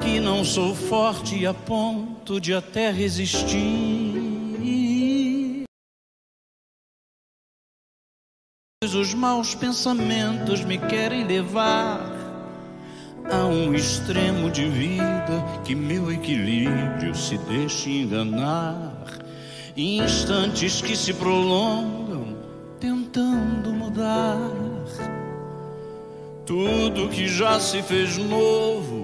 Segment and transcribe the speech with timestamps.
[0.00, 4.20] que não sou forte a ponto de até resistir.
[8.82, 12.00] Os maus pensamentos me querem levar
[13.30, 19.06] a um extremo de vida que meu equilíbrio se deixe enganar.
[19.76, 22.36] Instantes que se prolongam
[22.80, 24.38] tentando mudar
[26.50, 28.99] tudo que já se fez novo,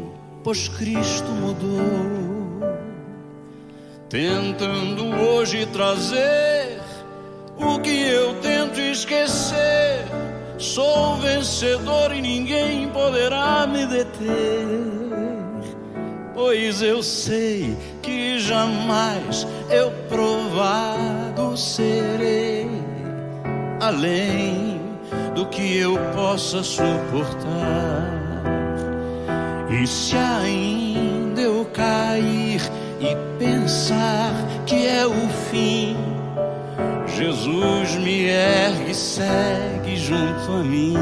[0.47, 1.83] pois Cristo mudou.
[4.09, 6.81] Tentando hoje trazer
[7.59, 10.07] o que eu tento esquecer.
[10.57, 14.69] Sou vencedor e ninguém poderá me deter.
[16.33, 22.71] Pois eu sei que jamais eu provado serei
[23.81, 24.81] além
[25.35, 28.16] do que eu possa suportar.
[29.69, 32.61] E se ainda eu cair
[33.01, 34.33] e pensar
[34.65, 35.97] que é o fim,
[37.17, 40.95] Jesus me ergue e segue junto a mim.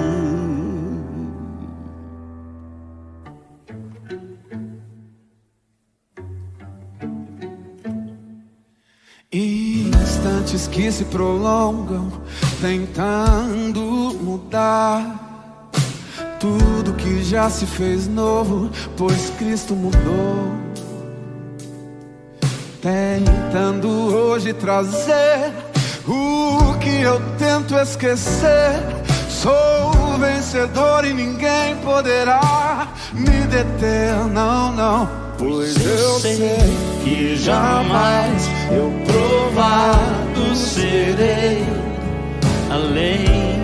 [9.31, 12.11] Instantes que se prolongam,
[12.63, 13.81] tentando
[14.23, 15.34] mudar
[16.39, 20.53] tudo que já se fez novo, pois Cristo mudou.
[22.81, 25.53] Tentando hoje trazer
[26.07, 28.83] o que eu tento esquecer.
[29.29, 35.09] Sou vencedor e ninguém poderá me deter, não, não.
[35.39, 36.59] Pois eu sei
[37.03, 41.65] que jamais eu provado serei
[42.71, 43.64] além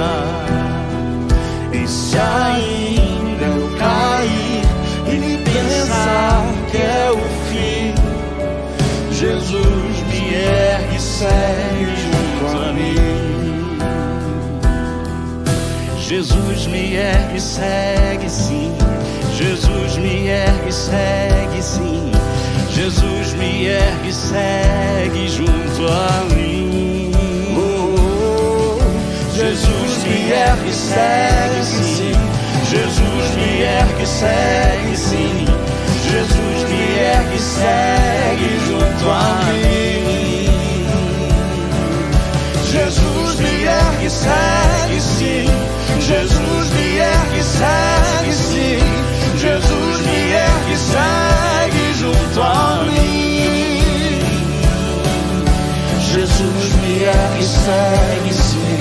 [11.21, 13.77] Segue junto a mim.
[15.99, 18.73] Jesus me ergue segue sim.
[19.37, 22.11] Jesus me ergue segue sim.
[22.71, 27.11] Jesus me ergue segue junto a mim.
[29.35, 32.13] Jesus me ergue segue sim.
[32.67, 35.45] Jesus me ergue segue sim.
[36.03, 36.83] Jesus me
[37.13, 40.20] ergue segue junto a mim.
[42.71, 45.45] Jesus me ergue segue sim.
[45.99, 48.79] Jesus me ergue segue sim.
[49.37, 54.21] Jesus me ergue segue junto a mim.
[55.99, 58.77] Jesus me ergue segue sim.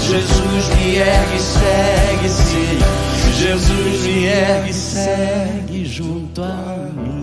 [0.00, 2.78] Jesus me ergue segue sim.
[3.36, 7.17] Jesus me ergue segue junto a mim.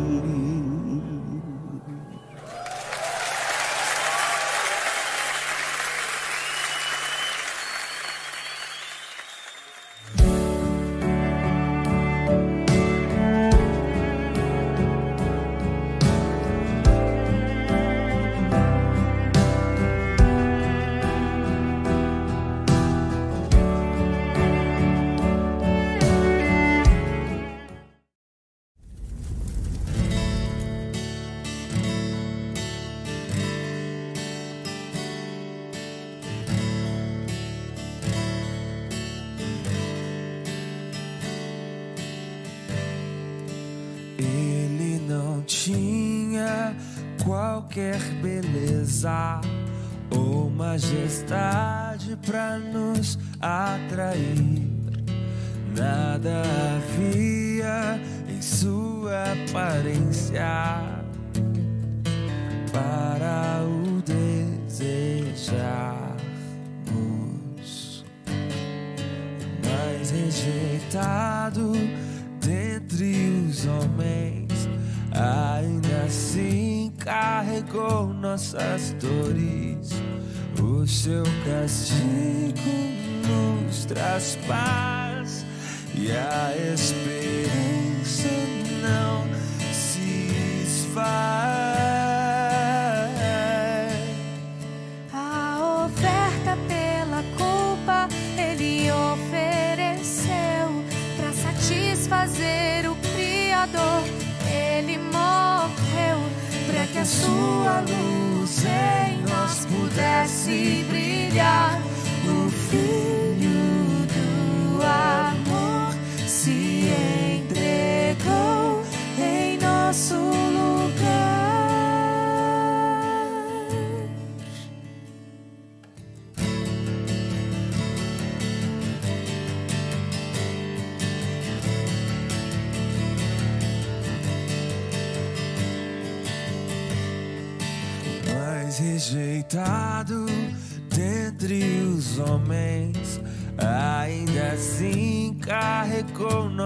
[107.75, 111.81] tua luz em nós pudesse brilhar.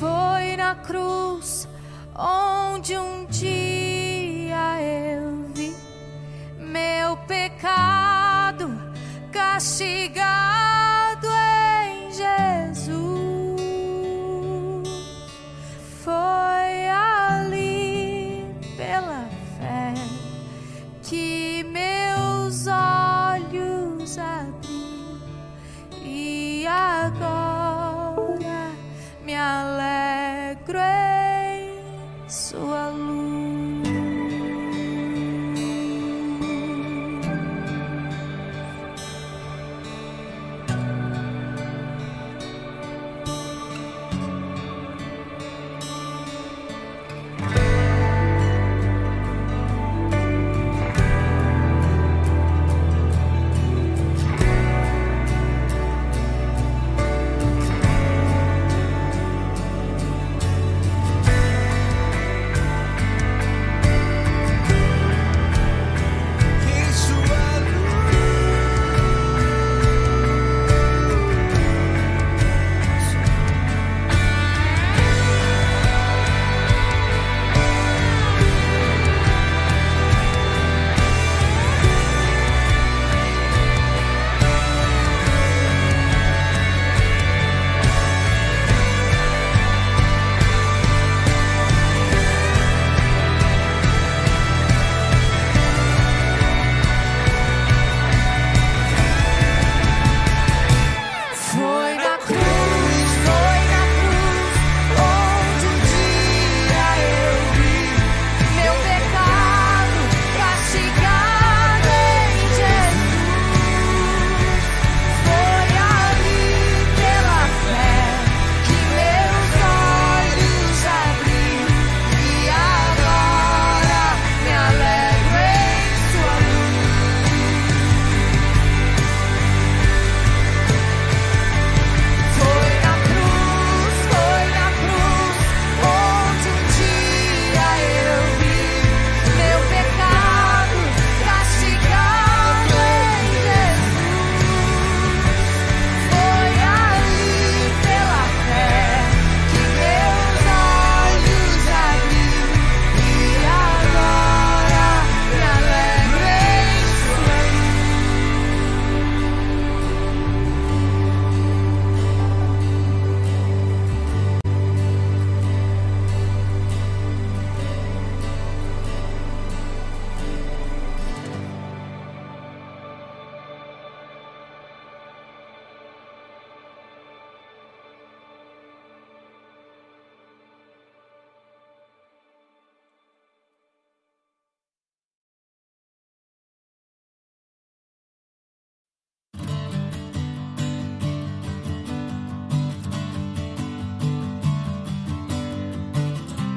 [0.00, 1.68] Foi na cruz
[2.16, 5.76] onde um dia eu vi
[6.58, 8.80] meu pecado
[9.30, 10.29] castigado.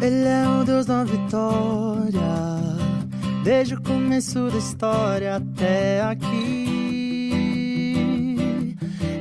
[0.03, 2.19] Ele é o Deus da vitória.
[3.41, 6.65] Desde o começo da história até aqui.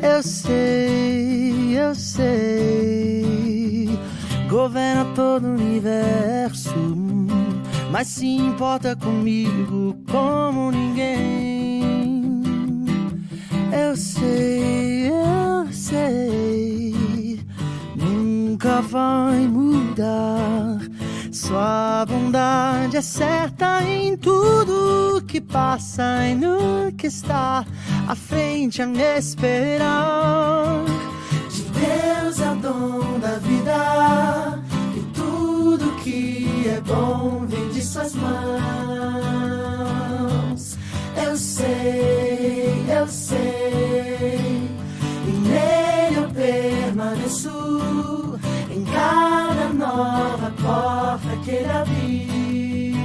[0.03, 3.25] Eu sei, eu sei.
[4.51, 6.75] Governa todo o universo.
[7.93, 11.83] Mas se importa comigo como ninguém.
[13.73, 16.82] Eu sei, eu sei.
[18.89, 20.81] Vai mudar.
[21.33, 27.65] Sua bondade é certa em tudo que passa e no que está
[28.07, 30.85] à frente a me esperar.
[31.51, 34.61] De Deus é o dom da vida
[34.95, 38.43] e tudo que é bom vem de suas mãos.
[41.17, 44.69] Eu sei, eu sei,
[45.27, 48.32] e nele eu permaneço
[49.13, 52.97] em cada nova porta que ele abrir.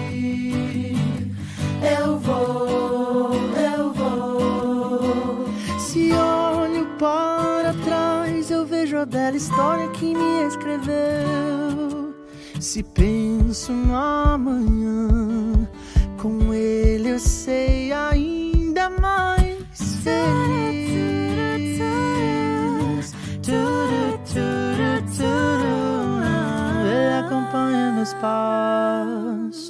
[1.99, 5.47] Eu vou, eu vou.
[5.79, 12.15] Se olho para trás, eu vejo a bela história que me escreveu.
[12.59, 15.67] Se penso no amanhã,
[16.21, 20.57] com ele eu sei ainda mais feliz.
[27.19, 29.61] Acompanha meus passos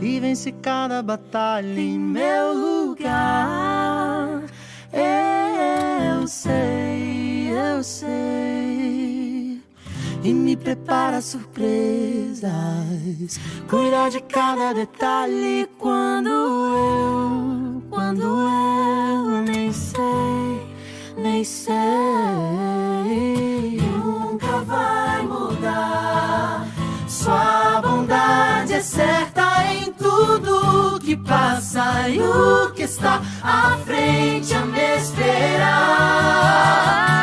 [0.00, 4.42] e vence cada batalha em meu lugar.
[4.92, 8.44] Eu sei, eu sei
[10.24, 12.48] e me prepara surpresas.
[13.68, 20.02] Cuida de cada detalhe quando eu, quando eu nem sei,
[21.18, 21.74] nem sei.
[24.02, 26.66] Nunca vai mudar.
[27.14, 34.66] Sua bondade é certa em tudo que passa e o que está à frente a
[34.66, 35.70] me esperar.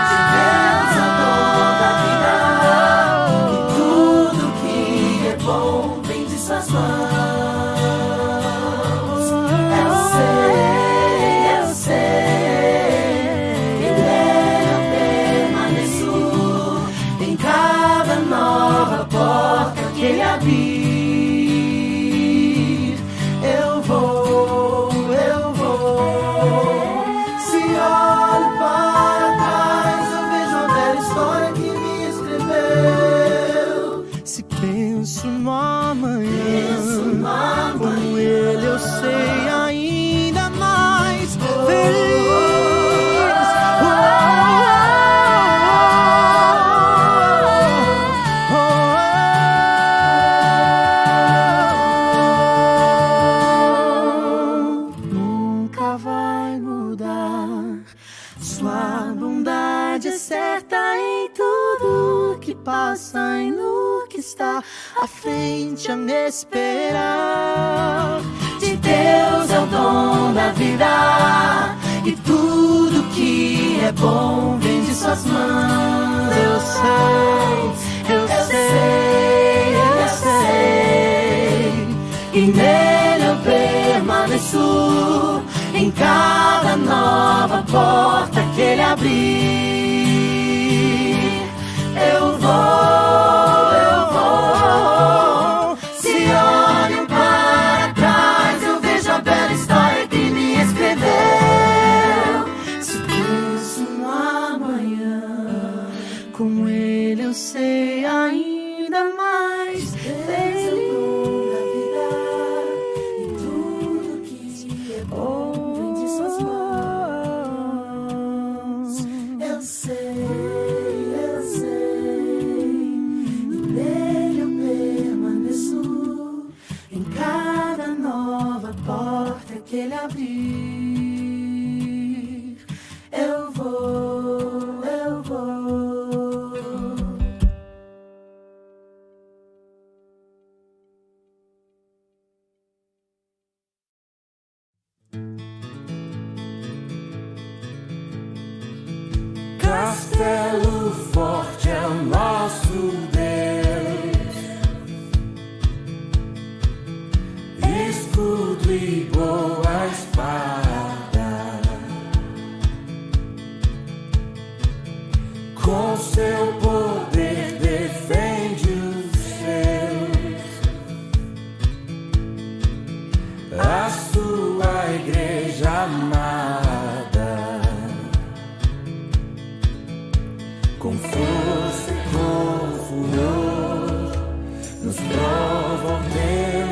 [0.09, 0.90] De Deus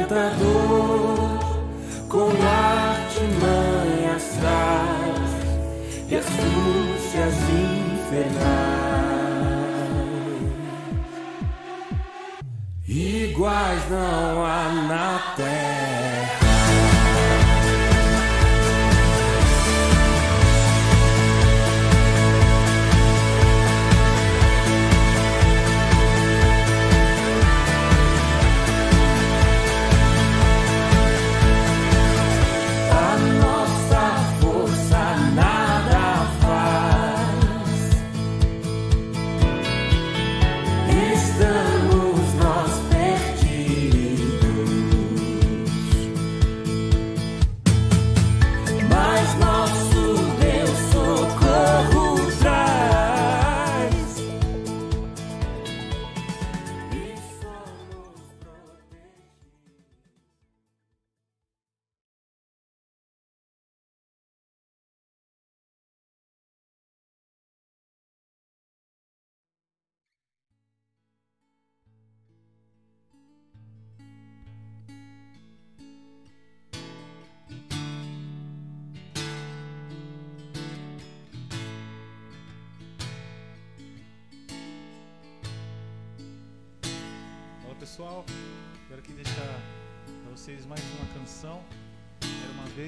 [0.10, 1.40] tentador
[2.10, 5.30] com artimanhas traz
[6.10, 7.36] e astúcias
[8.08, 8.40] infernais.
[12.88, 15.19] Iguais não há nada.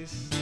[0.04, 0.41] place.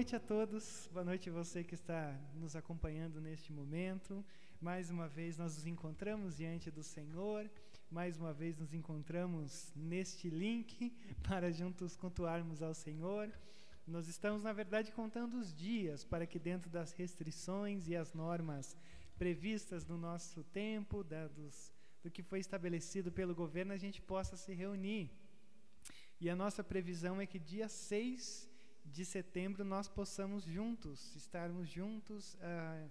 [0.00, 4.24] noite a todos, boa noite a você que está nos acompanhando neste momento.
[4.58, 7.50] Mais uma vez nós nos encontramos diante do Senhor,
[7.90, 10.90] mais uma vez nos encontramos neste link
[11.28, 13.30] para juntos contuarmos ao Senhor.
[13.86, 18.74] Nós estamos, na verdade, contando os dias para que, dentro das restrições e as normas
[19.18, 24.34] previstas no nosso tempo, da, dos, do que foi estabelecido pelo governo, a gente possa
[24.34, 25.10] se reunir.
[26.18, 28.49] E a nossa previsão é que dia 6
[28.84, 32.88] de setembro nós possamos juntos, estarmos juntos ah,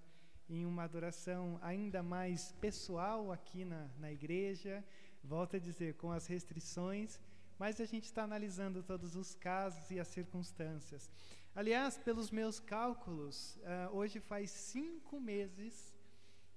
[0.50, 4.84] em uma adoração ainda mais pessoal aqui na, na igreja.
[5.24, 7.20] Volto a dizer, com as restrições,
[7.58, 11.10] mas a gente está analisando todos os casos e as circunstâncias.
[11.54, 15.94] Aliás, pelos meus cálculos, ah, hoje faz cinco meses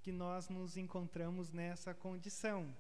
[0.03, 2.75] que nós nos encontramos nessa condição.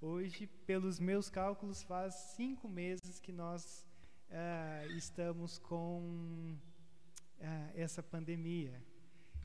[0.00, 3.86] Hoje, pelos meus cálculos, faz cinco meses que nós
[4.30, 6.56] ah, estamos com
[7.40, 8.82] ah, essa pandemia.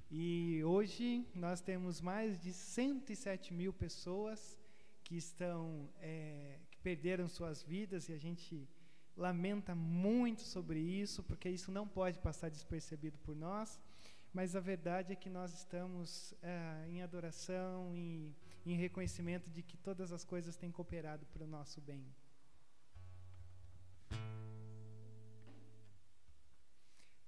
[0.10, 4.60] E hoje nós temos mais de 107 mil pessoas
[5.04, 8.68] que estão eh, que perderam suas vidas e a gente
[9.16, 13.80] lamenta muito sobre isso, porque isso não pode passar despercebido por nós.
[14.34, 19.78] Mas a verdade é que nós estamos ah, em adoração e em reconhecimento de que
[19.78, 22.06] todas as coisas têm cooperado para o nosso bem.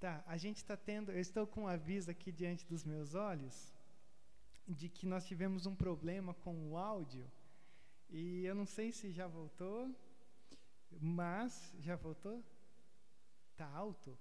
[0.03, 3.73] Tá, a gente está tendo, eu estou com um aviso aqui diante dos meus olhos
[4.67, 7.25] de que nós tivemos um problema com o áudio
[8.09, 9.95] e eu não sei se já voltou,
[10.99, 12.43] mas já voltou?
[13.55, 14.17] Tá alto?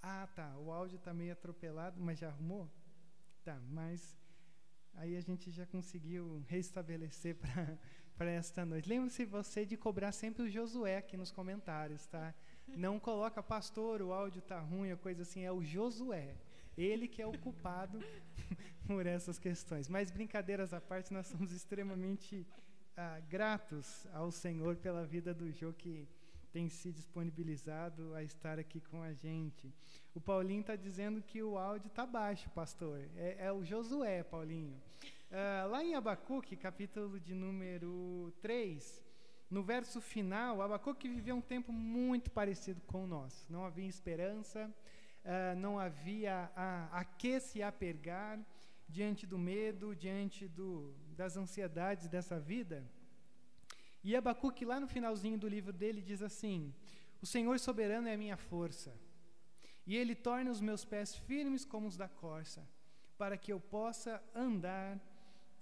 [0.00, 0.56] Ah, tá.
[0.56, 2.66] O áudio está meio atropelado, mas já arrumou?
[3.44, 4.16] Tá, mas
[4.94, 7.78] aí a gente já conseguiu restabelecer para
[8.20, 8.88] esta noite.
[8.88, 12.34] Lembre-se você de cobrar sempre o Josué aqui nos comentários, tá?
[12.68, 16.36] Não coloca pastor, o áudio tá ruim, ou coisa assim, é o Josué.
[16.76, 18.00] Ele que é o culpado
[18.86, 19.88] por essas questões.
[19.88, 22.46] Mas brincadeiras à parte, nós somos extremamente
[22.96, 26.08] ah, gratos ao Senhor pela vida do Jô que
[26.52, 29.72] tem se disponibilizado a estar aqui com a gente.
[30.14, 33.00] O Paulinho está dizendo que o áudio está baixo, pastor.
[33.16, 34.78] É, é, o Josué, Paulinho.
[35.32, 39.02] Uh, lá em Abacuque, capítulo de número 3,
[39.48, 43.50] no verso final, Abacuque viveu um tempo muito parecido com o nosso.
[43.50, 44.70] Não havia esperança,
[45.24, 48.38] uh, não havia a, a que se apergar
[48.86, 52.84] diante do medo, diante do, das ansiedades dessa vida.
[54.04, 56.74] E Abacuque, lá no finalzinho do livro dele, diz assim:
[57.22, 58.94] O Senhor soberano é a minha força,
[59.86, 62.68] e Ele torna os meus pés firmes como os da corça,
[63.16, 65.00] para que eu possa andar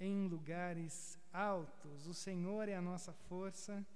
[0.00, 2.06] em lugares altos.
[2.06, 3.86] O Senhor é a nossa força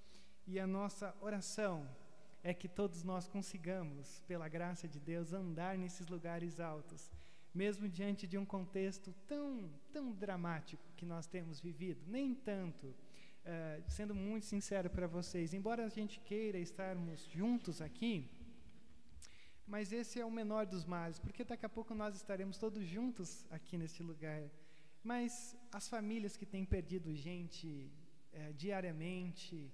[0.46, 1.88] e a nossa oração
[2.42, 7.10] é que todos nós consigamos, pela graça de Deus, andar nesses lugares altos,
[7.54, 12.04] mesmo diante de um contexto tão, tão dramático que nós temos vivido.
[12.06, 18.30] Nem tanto uh, sendo muito sincero para vocês, embora a gente queira estarmos juntos aqui,
[19.66, 23.46] mas esse é o menor dos males, porque daqui a pouco nós estaremos todos juntos
[23.50, 24.42] aqui neste lugar.
[25.04, 27.92] Mas as famílias que têm perdido gente
[28.32, 29.70] uh, diariamente,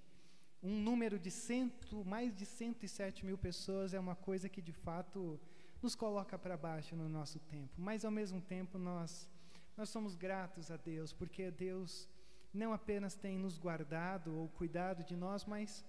[0.63, 5.41] um número de cento, mais de 107 mil pessoas é uma coisa que de fato
[5.81, 7.73] nos coloca para baixo no nosso tempo.
[7.79, 9.29] Mas ao mesmo tempo nós
[9.77, 12.07] nós somos gratos a Deus, porque Deus
[12.53, 15.83] não apenas tem nos guardado ou cuidado de nós, mas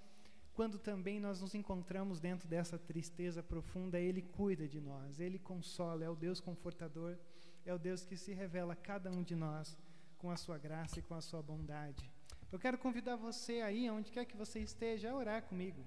[0.54, 6.06] quando também nós nos encontramos dentro dessa tristeza profunda, Ele cuida de nós, Ele consola,
[6.06, 7.18] é o Deus confortador,
[7.66, 9.78] é o Deus que se revela a cada um de nós
[10.18, 12.10] com a sua graça e com a sua bondade.
[12.52, 15.84] Eu quero convidar você aí, onde quer que você esteja, a orar comigo,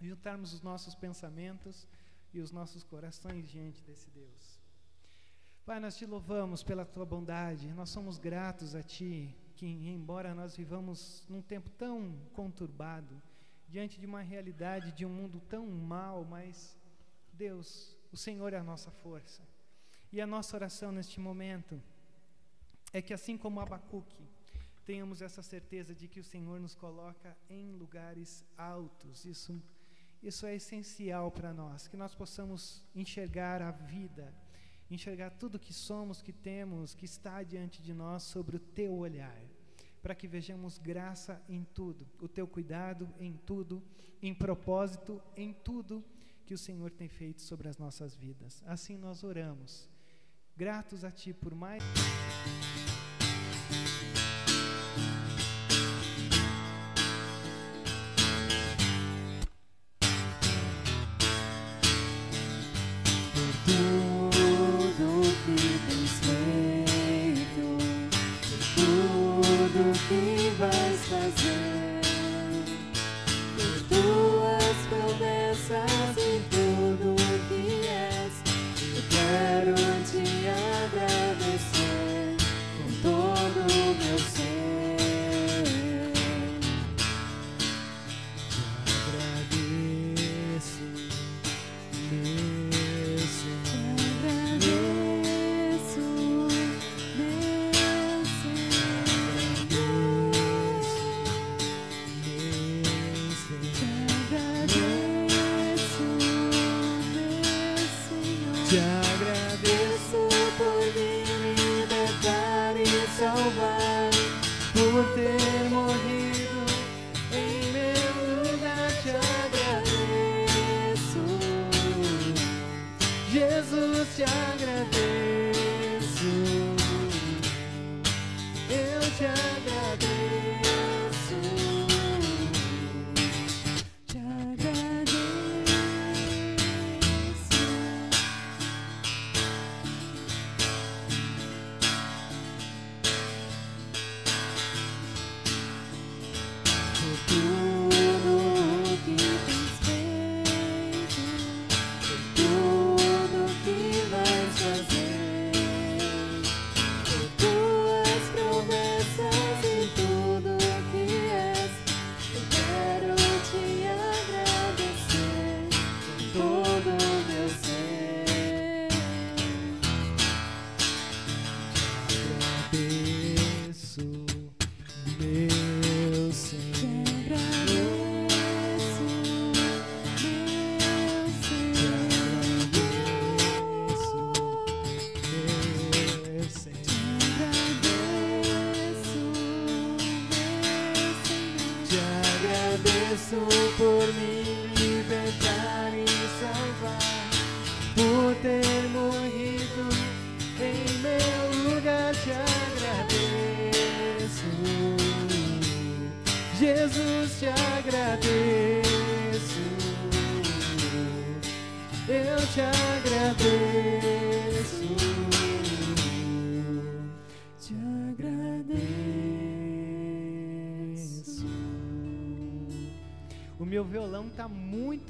[0.00, 1.86] juntarmos os nossos pensamentos
[2.32, 4.60] e os nossos corações diante desse Deus.
[5.64, 10.56] Pai, nós te louvamos pela tua bondade, nós somos gratos a ti que, embora nós
[10.56, 13.20] vivamos num tempo tão conturbado,
[13.68, 16.76] diante de uma realidade de um mundo tão mal, mas
[17.32, 19.42] Deus, o Senhor é a nossa força.
[20.12, 21.82] E a nossa oração neste momento
[22.92, 24.28] é que, assim como Abacuque,
[24.84, 29.24] tenhamos essa certeza de que o Senhor nos coloca em lugares altos.
[29.24, 29.60] Isso,
[30.22, 34.34] isso é essencial para nós, que nós possamos enxergar a vida,
[34.90, 39.42] enxergar tudo que somos, que temos, que está diante de nós sobre o teu olhar
[40.02, 43.80] para que vejamos graça em tudo, o teu cuidado em tudo,
[44.20, 46.04] em propósito em tudo
[46.44, 48.62] que o Senhor tem feito sobre as nossas vidas.
[48.66, 49.88] Assim nós oramos,
[50.56, 51.82] gratos a Ti por mais.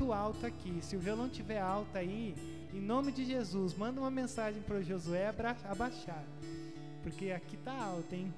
[0.07, 0.79] muito aqui.
[0.83, 2.35] Se o violão tiver alto aí,
[2.73, 5.33] em nome de Jesus, manda uma mensagem para o Josué
[5.65, 6.25] abaixar.
[7.03, 8.33] Porque aqui tá alto, hein?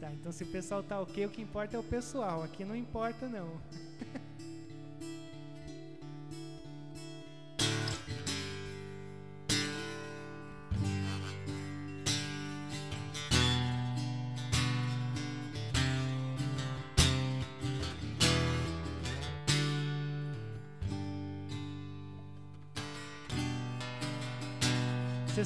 [0.00, 2.42] Tá, então se o pessoal tá ok, o que importa é o pessoal.
[2.42, 3.48] Aqui não importa não.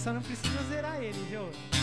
[0.01, 1.80] você só não precisa zerar ele, viu?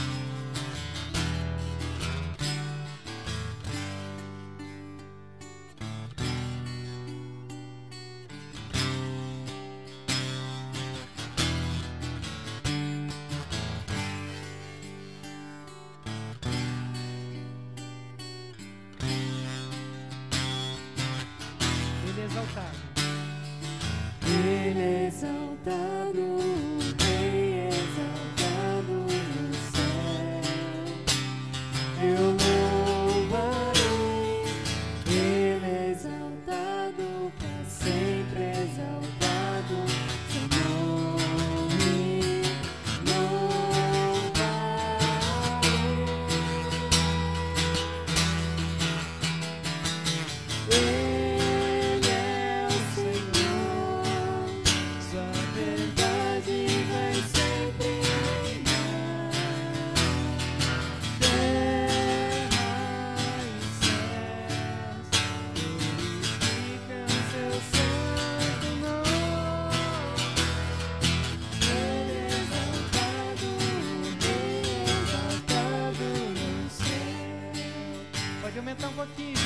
[78.67, 79.37] Aumenta um pouquinho.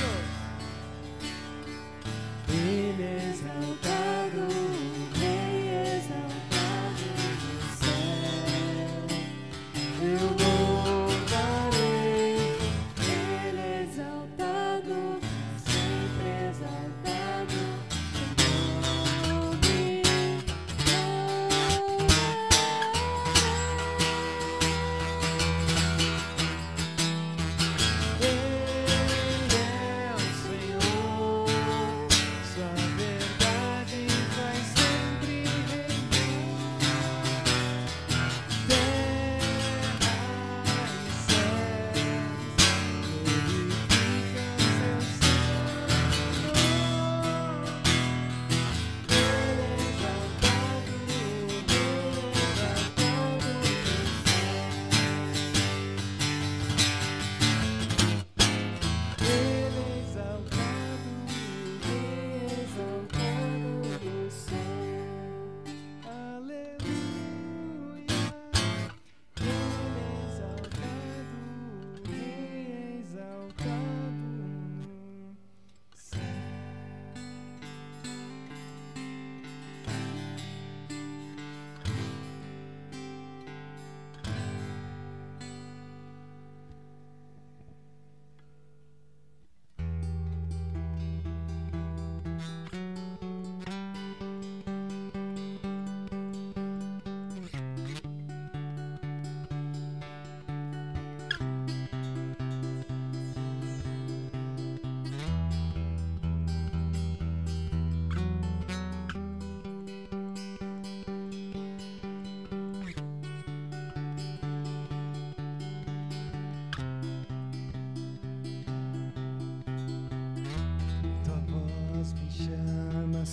[2.49, 3.77] Ele exalta.
[3.79, 3.90] Então.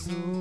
[0.08, 0.37] azul.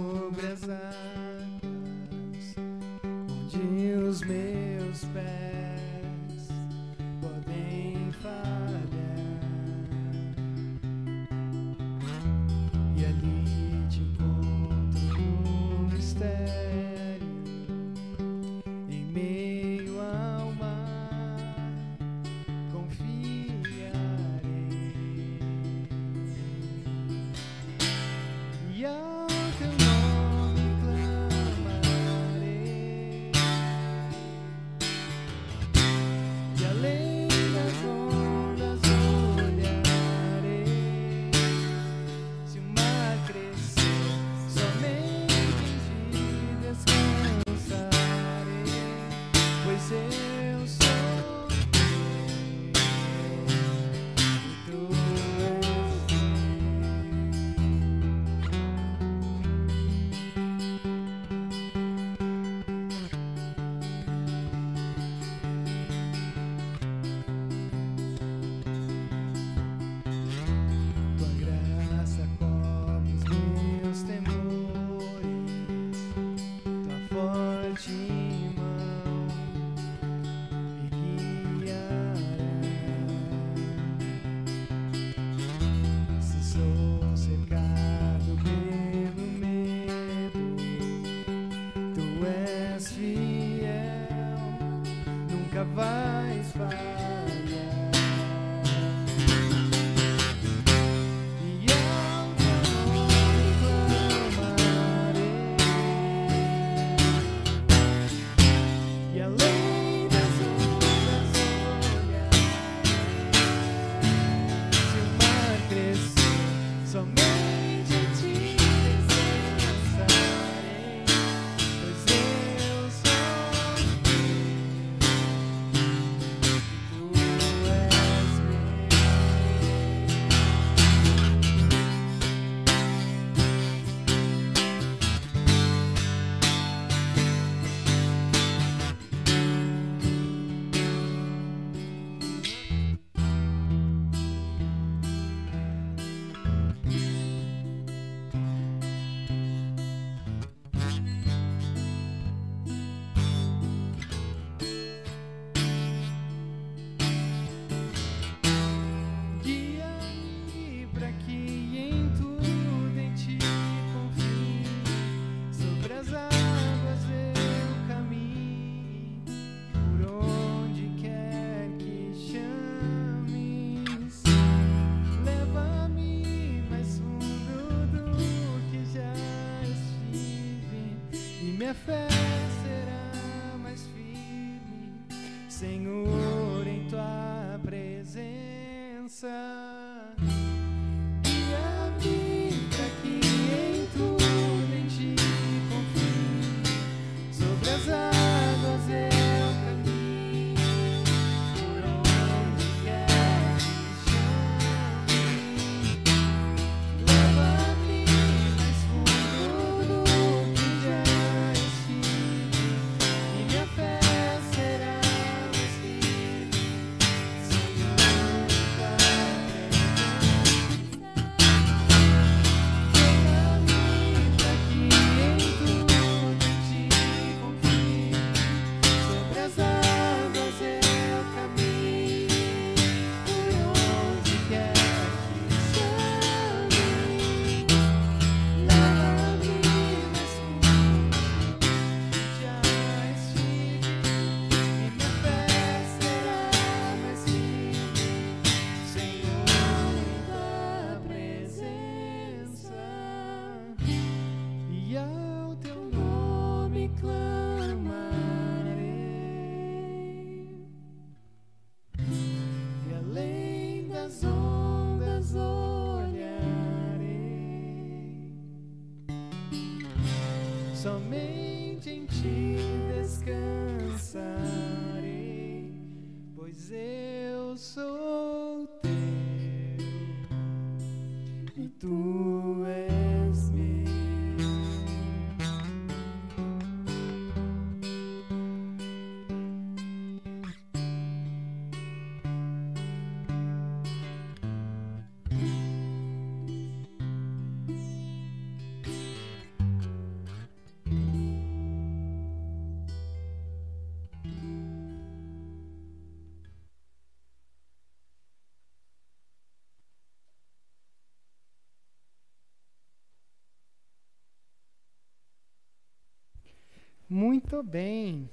[317.10, 318.30] Muito bem.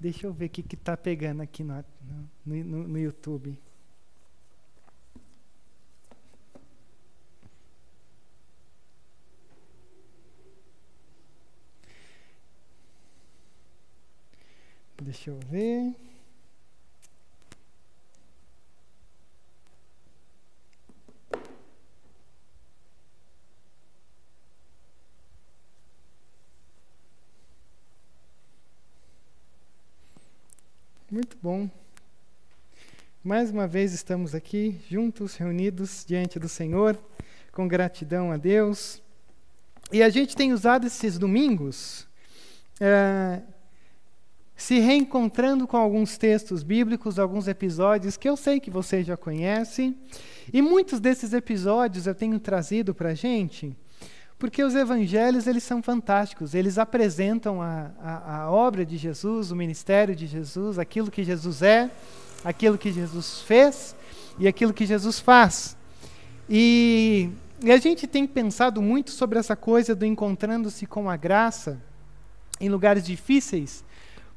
[0.00, 1.84] Deixa eu ver o que que tá pegando aqui no,
[2.44, 3.58] no, no- no YouTube.
[15.00, 15.94] Deixa eu ver.
[31.10, 31.68] Muito bom.
[33.26, 36.96] Mais uma vez estamos aqui, juntos, reunidos diante do Senhor,
[37.50, 39.02] com gratidão a Deus.
[39.90, 42.06] E a gente tem usado esses domingos
[42.78, 43.42] eh,
[44.54, 49.98] se reencontrando com alguns textos bíblicos, alguns episódios que eu sei que vocês já conhecem.
[50.52, 53.76] E muitos desses episódios eu tenho trazido para a gente
[54.38, 59.56] porque os evangelhos eles são fantásticos, eles apresentam a, a, a obra de Jesus, o
[59.56, 61.90] ministério de Jesus, aquilo que Jesus é,
[62.46, 63.96] aquilo que Jesus fez
[64.38, 65.76] e aquilo que Jesus faz.
[66.48, 67.28] E,
[67.60, 71.82] e a gente tem pensado muito sobre essa coisa do encontrando-se com a graça
[72.60, 73.84] em lugares difíceis,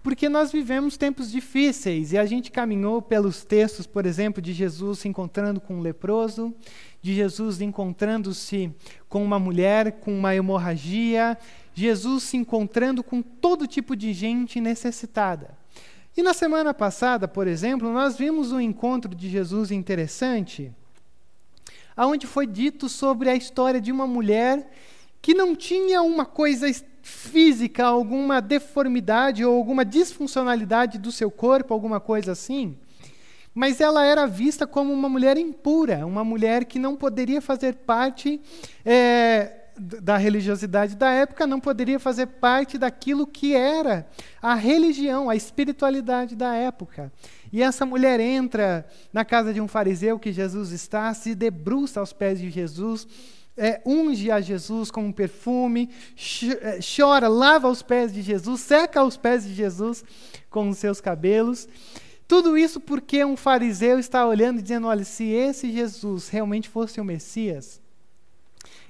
[0.02, 5.00] porque nós vivemos tempos difíceis e a gente caminhou pelos textos, por exemplo, de Jesus
[5.00, 6.52] se encontrando com um leproso,
[7.04, 8.74] de Jesus encontrando-se
[9.08, 11.38] com uma mulher com uma hemorragia,
[11.76, 15.59] Jesus se encontrando com todo tipo de gente necessitada.
[16.20, 20.70] E na semana passada, por exemplo, nós vimos um encontro de Jesus interessante,
[21.96, 24.70] aonde foi dito sobre a história de uma mulher
[25.22, 26.68] que não tinha uma coisa
[27.02, 32.78] física, alguma deformidade ou alguma disfuncionalidade do seu corpo, alguma coisa assim,
[33.56, 38.42] mas ela era vista como uma mulher impura, uma mulher que não poderia fazer parte
[38.86, 44.08] é, da religiosidade da época, não poderia fazer parte daquilo que era
[44.42, 47.12] a religião, a espiritualidade da época.
[47.52, 52.14] E essa mulher entra na casa de um fariseu que Jesus está, se debruça aos
[52.14, 53.08] pés de Jesus,
[53.58, 56.46] é, unge a Jesus com um perfume, ch
[56.96, 60.04] chora, lava os pés de Jesus, seca os pés de Jesus
[60.50, 61.68] com os seus cabelos.
[62.28, 67.02] Tudo isso porque um fariseu está olhando e dizendo: olha, se esse Jesus realmente fosse
[67.02, 67.82] o Messias,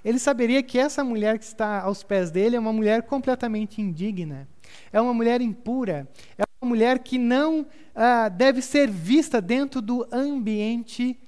[0.04, 4.48] ele saberia que essa mulher que está aos pés dele é uma mulher completamente indigna,
[4.92, 10.08] é uma mulher impura, é uma mulher que não ah, deve ser vista dentro do
[10.12, 11.20] ambiente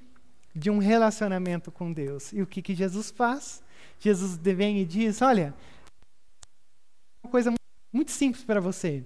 [0.56, 2.32] de um relacionamento com Deus.
[2.34, 3.64] E o que, que Jesus faz?
[4.00, 5.54] Jesus vem e diz: Olha,
[7.30, 7.58] coisa mu-
[7.94, 9.04] muito simples para você.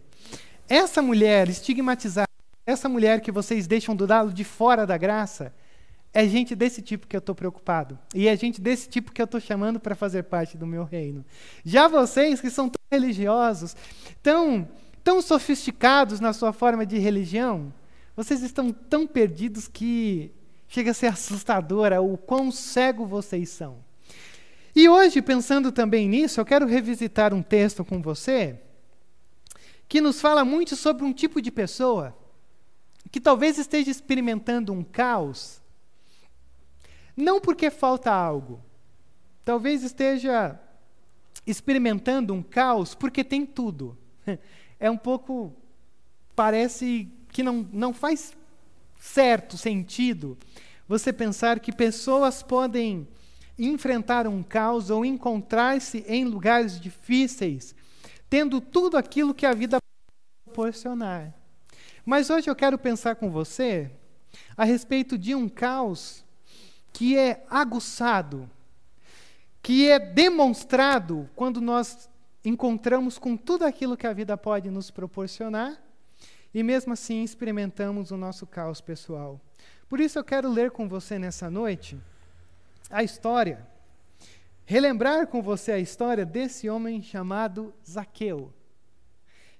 [0.68, 2.28] Essa mulher estigmatizada,
[2.66, 5.54] essa mulher que vocês deixam do lado de fora da graça,
[6.16, 8.00] é gente desse tipo que eu estou preocupado.
[8.16, 11.26] E é gente desse tipo que eu estou chamando para fazer parte do meu reino.
[11.66, 13.76] Já vocês que são tão religiosos,
[14.24, 14.66] tão,
[15.04, 17.74] tão sofisticados na sua forma de religião,
[18.16, 20.32] vocês estão tão perdidos que
[20.70, 23.84] chega a ser assustadora o quão cego vocês são.
[24.74, 28.58] E hoje, pensando também nisso, eu quero revisitar um texto com você
[29.86, 32.16] que nos fala muito sobre um tipo de pessoa
[33.12, 35.62] que talvez esteja experimentando um caos,
[37.16, 38.62] não porque falta algo,
[39.44, 40.60] talvez esteja
[41.46, 43.98] experimentando um caos porque tem tudo.
[44.78, 45.56] É um pouco.
[46.36, 48.36] Parece que não, não faz
[49.00, 50.38] certo sentido
[50.86, 53.08] você pensar que pessoas podem
[53.58, 57.74] enfrentar um caos ou encontrar-se em lugares difíceis,
[58.30, 59.78] tendo tudo aquilo que a vida
[60.46, 61.34] proporcionar.
[62.06, 63.90] Mas hoje eu quero pensar com você
[64.58, 66.25] a respeito de um caos
[66.96, 68.50] que é aguçado,
[69.62, 72.10] que é demonstrado quando nós
[72.46, 75.78] encontramos com tudo aquilo que a vida pode nos proporcionar
[76.54, 79.42] e mesmo assim experimentamos o nosso caos pessoal.
[79.90, 82.00] Por isso eu quero ler com você nessa noite
[82.90, 83.68] a história,
[84.66, 88.54] relembrar com você a história desse homem chamado Zaqueu,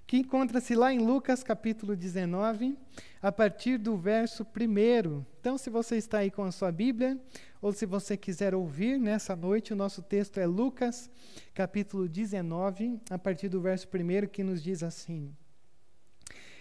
[0.06, 2.78] que encontra-se lá em Lucas capítulo 19,
[3.20, 5.24] a partir do verso 1.
[5.40, 7.20] Então, se você está aí com a sua Bíblia,
[7.60, 11.10] ou se você quiser ouvir nessa noite, o nosso texto é Lucas
[11.52, 15.34] capítulo 19, a partir do verso 1, que nos diz assim: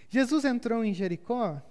[0.09, 1.61] Jesus entrou em Jericó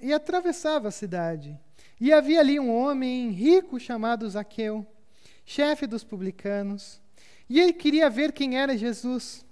[0.00, 1.58] e atravessava a cidade.
[2.00, 4.86] E havia ali um homem rico chamado Zaqueu,
[5.44, 7.02] chefe dos publicanos,
[7.50, 9.43] e ele queria ver quem era Jesus.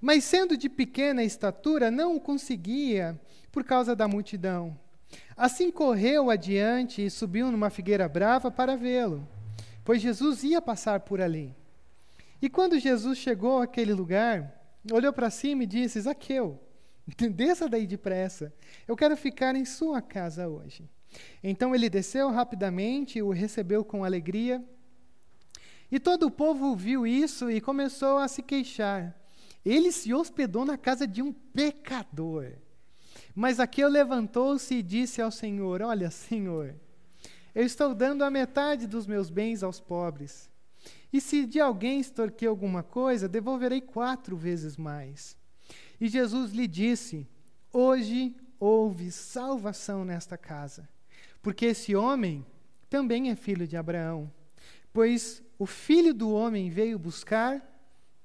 [0.00, 3.18] Mas sendo de pequena estatura, não o conseguia
[3.50, 4.78] por causa da multidão.
[5.36, 9.26] Assim correu adiante e subiu numa figueira brava para vê-lo,
[9.84, 11.54] pois Jesus ia passar por ali.
[12.40, 14.60] E quando Jesus chegou àquele lugar,
[14.92, 16.60] olhou para cima e disse: Zaqueu,
[17.34, 18.52] desça daí depressa,
[18.86, 20.88] eu quero ficar em sua casa hoje.
[21.42, 24.62] Então ele desceu rapidamente e o recebeu com alegria.
[25.90, 29.14] E todo o povo viu isso e começou a se queixar.
[29.64, 32.52] Ele se hospedou na casa de um pecador.
[33.34, 36.74] Mas Zaqueu levantou-se e disse ao Senhor: Olha, Senhor,
[37.54, 40.50] eu estou dando a metade dos meus bens aos pobres.
[41.12, 45.36] E se de alguém extorquir alguma coisa, devolverei quatro vezes mais.
[46.00, 47.26] E Jesus lhe disse:
[47.72, 50.88] Hoje houve salvação nesta casa,
[51.40, 52.44] porque esse homem
[52.90, 54.30] também é filho de Abraão.
[54.92, 57.62] Pois o filho do homem veio buscar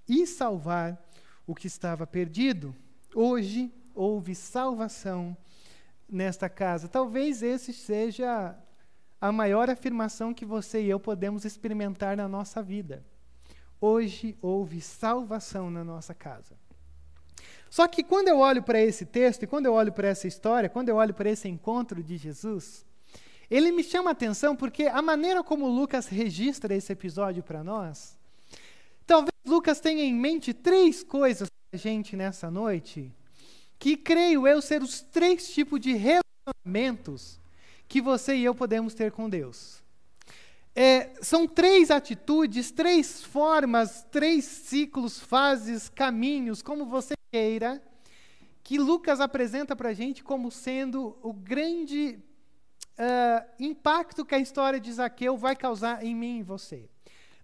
[0.07, 1.08] e salvar
[1.49, 2.75] o que estava perdido.
[3.15, 5.35] Hoje houve salvação
[6.07, 6.87] nesta casa.
[6.87, 8.55] Talvez esse seja
[9.19, 13.03] a maior afirmação que você e eu podemos experimentar na nossa vida.
[13.81, 16.55] Hoje houve salvação na nossa casa.
[17.67, 20.69] Só que quando eu olho para esse texto e quando eu olho para essa história,
[20.69, 22.85] quando eu olho para esse encontro de Jesus,
[23.49, 28.18] ele me chama a atenção porque a maneira como Lucas registra esse episódio para nós,
[29.09, 33.11] talvez Lucas tenha em mente três coisas para a gente nessa noite,
[33.79, 37.39] que creio eu ser os três tipos de relacionamentos
[37.87, 39.81] que você e eu podemos ter com Deus.
[40.75, 47.81] É, são três atitudes, três formas, três ciclos, fases, caminhos, como você queira,
[48.61, 52.19] que Lucas apresenta para a gente como sendo o grande
[52.99, 56.87] uh, impacto que a história de Zaqueu vai causar em mim e você.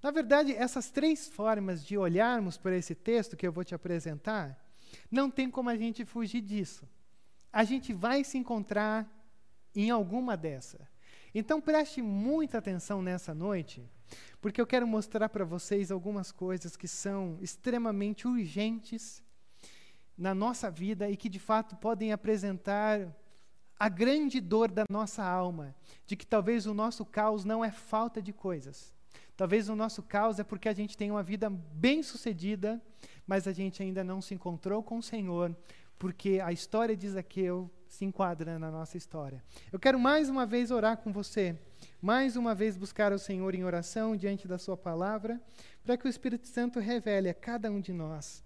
[0.06, 4.56] Na verdade, essas três formas de olharmos para esse texto que eu vou te apresentar,
[5.10, 6.88] não tem como a gente fugir disso.
[7.52, 9.12] A gente vai se encontrar
[9.76, 10.88] em alguma dessa.
[11.34, 13.84] Então preste muita atenção nessa noite,
[14.40, 19.24] porque eu quero mostrar para vocês algumas coisas que são extremamente urgentes
[20.16, 23.12] na nossa vida e que de fato podem apresentar
[23.76, 25.76] a grande dor da nossa alma,
[26.06, 28.94] de que talvez o nosso caos não é falta de coisas.
[29.36, 32.82] Talvez o nosso caos é porque a gente tem uma vida bem sucedida,
[33.28, 35.56] mas a gente ainda não se encontrou com o Senhor,
[36.00, 39.44] porque a história de Zaqueu se enquadra na nossa história.
[39.72, 41.58] Eu quero mais uma vez orar com você,
[42.02, 45.42] mais uma vez buscar o Senhor em oração diante da Sua palavra,
[45.84, 48.46] para que o Espírito Santo revele a cada um de nós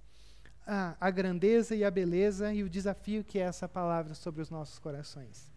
[0.69, 4.51] a, a grandeza e a beleza e o desafio que é essa palavra sobre os
[4.51, 5.48] nossos corações.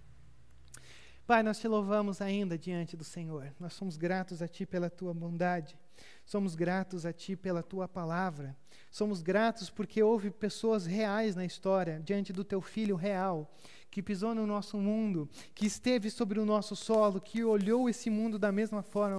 [1.25, 3.55] Pai, nós te louvamos ainda diante do Senhor.
[3.61, 5.79] Nós somos gratos a Ti pela Tua bondade.
[6.25, 8.57] Somos gratos a Ti pela Tua palavra.
[8.91, 13.55] Somos gratos porque houve pessoas reais na história, diante do Teu Filho real,
[13.89, 18.37] que pisou no nosso mundo, que esteve sobre o nosso solo, que olhou esse mundo
[18.37, 19.17] da mesma forma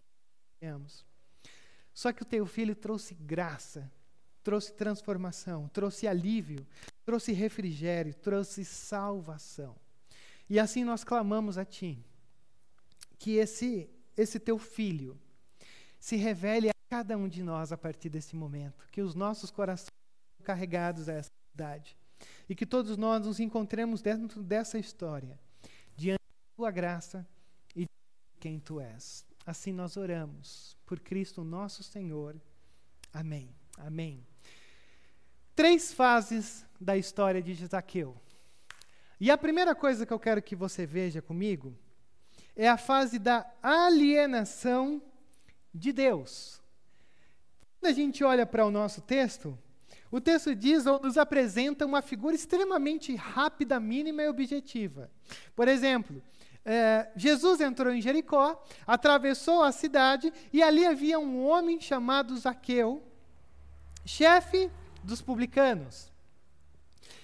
[0.59, 1.05] que nós
[1.93, 3.89] Só que o Teu Filho trouxe graça,
[4.43, 6.67] trouxe transformação, trouxe alívio,
[7.05, 9.82] trouxe refrigério, trouxe salvação.
[10.49, 12.03] E assim nós clamamos a Ti,
[13.17, 15.19] que esse, esse Teu Filho
[15.99, 19.87] se revele a cada um de nós a partir desse momento, que os nossos corações
[19.87, 21.97] sejam carregados a essa verdade
[22.47, 25.39] e que todos nós nos encontremos dentro dessa história,
[25.95, 27.27] diante da Tua graça
[27.75, 29.25] e de quem Tu és.
[29.45, 32.39] Assim nós oramos, por Cristo nosso Senhor.
[33.11, 33.49] Amém.
[33.77, 34.25] Amém
[35.55, 38.15] três fases da história de Zaqueu.
[39.23, 41.73] E a primeira coisa que eu quero que você veja comigo
[42.57, 45.01] é a fase da alienação
[45.73, 46.61] de Deus.
[47.79, 49.57] Quando a gente olha para o nosso texto,
[50.11, 55.09] o texto diz ou nos apresenta uma figura extremamente rápida, mínima e objetiva.
[55.55, 56.21] Por exemplo,
[56.65, 63.01] é, Jesus entrou em Jericó, atravessou a cidade e ali havia um homem chamado Zaqueu,
[64.05, 64.69] chefe
[65.01, 66.11] dos publicanos.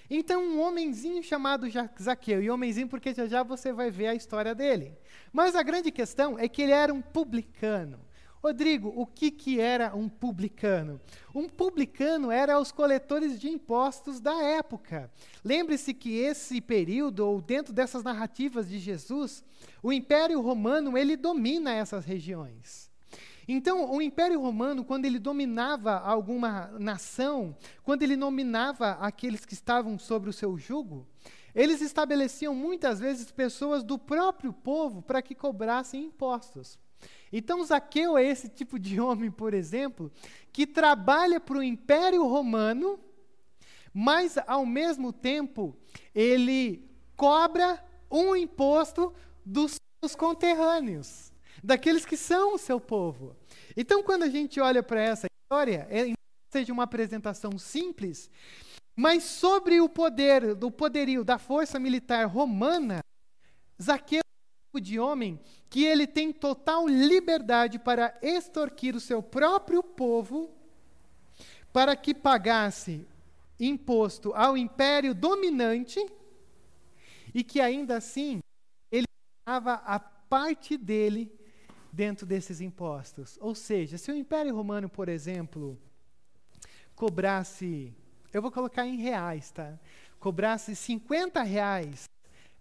[0.09, 1.67] Então, um homenzinho chamado
[2.01, 4.97] Zaqueu, e homenzinho porque já já você vai ver a história dele.
[5.31, 7.99] Mas a grande questão é que ele era um publicano.
[8.41, 10.99] Rodrigo, o que, que era um publicano?
[11.35, 15.11] Um publicano era os coletores de impostos da época.
[15.43, 19.43] Lembre-se que esse período, ou dentro dessas narrativas de Jesus,
[19.83, 22.88] o Império Romano ele domina essas regiões.
[23.51, 29.97] Então, o Império Romano, quando ele dominava alguma nação, quando ele nominava aqueles que estavam
[29.97, 31.07] sobre o seu jugo,
[31.55, 36.77] eles estabeleciam muitas vezes pessoas do próprio povo para que cobrassem impostos.
[37.33, 40.11] Então, Zaqueu é esse tipo de homem, por exemplo,
[40.53, 42.99] que trabalha para o Império Romano,
[43.91, 45.75] mas, ao mesmo tempo,
[46.13, 46.87] ele
[47.17, 49.11] cobra um imposto
[49.43, 51.28] dos seus conterrâneos,
[51.63, 53.35] daqueles que são o seu povo.
[53.75, 56.13] Então, quando a gente olha para essa história, é,
[56.51, 58.29] seja uma apresentação simples,
[58.95, 62.99] mas sobre o poder, do poderio da força militar romana,
[63.81, 65.39] Zaqueu é um tipo de homem
[65.69, 70.53] que ele tem total liberdade para extorquir o seu próprio povo
[71.71, 73.07] para que pagasse
[73.59, 75.99] imposto ao império dominante
[77.33, 78.39] e que ainda assim
[78.91, 79.05] ele
[79.47, 81.31] dava a parte dele
[81.91, 83.37] dentro desses impostos.
[83.41, 85.77] Ou seja, se o Império Romano, por exemplo,
[86.95, 87.93] cobrasse,
[88.33, 89.79] eu vou colocar em reais, tá?
[90.19, 92.09] Cobrasse 50 reais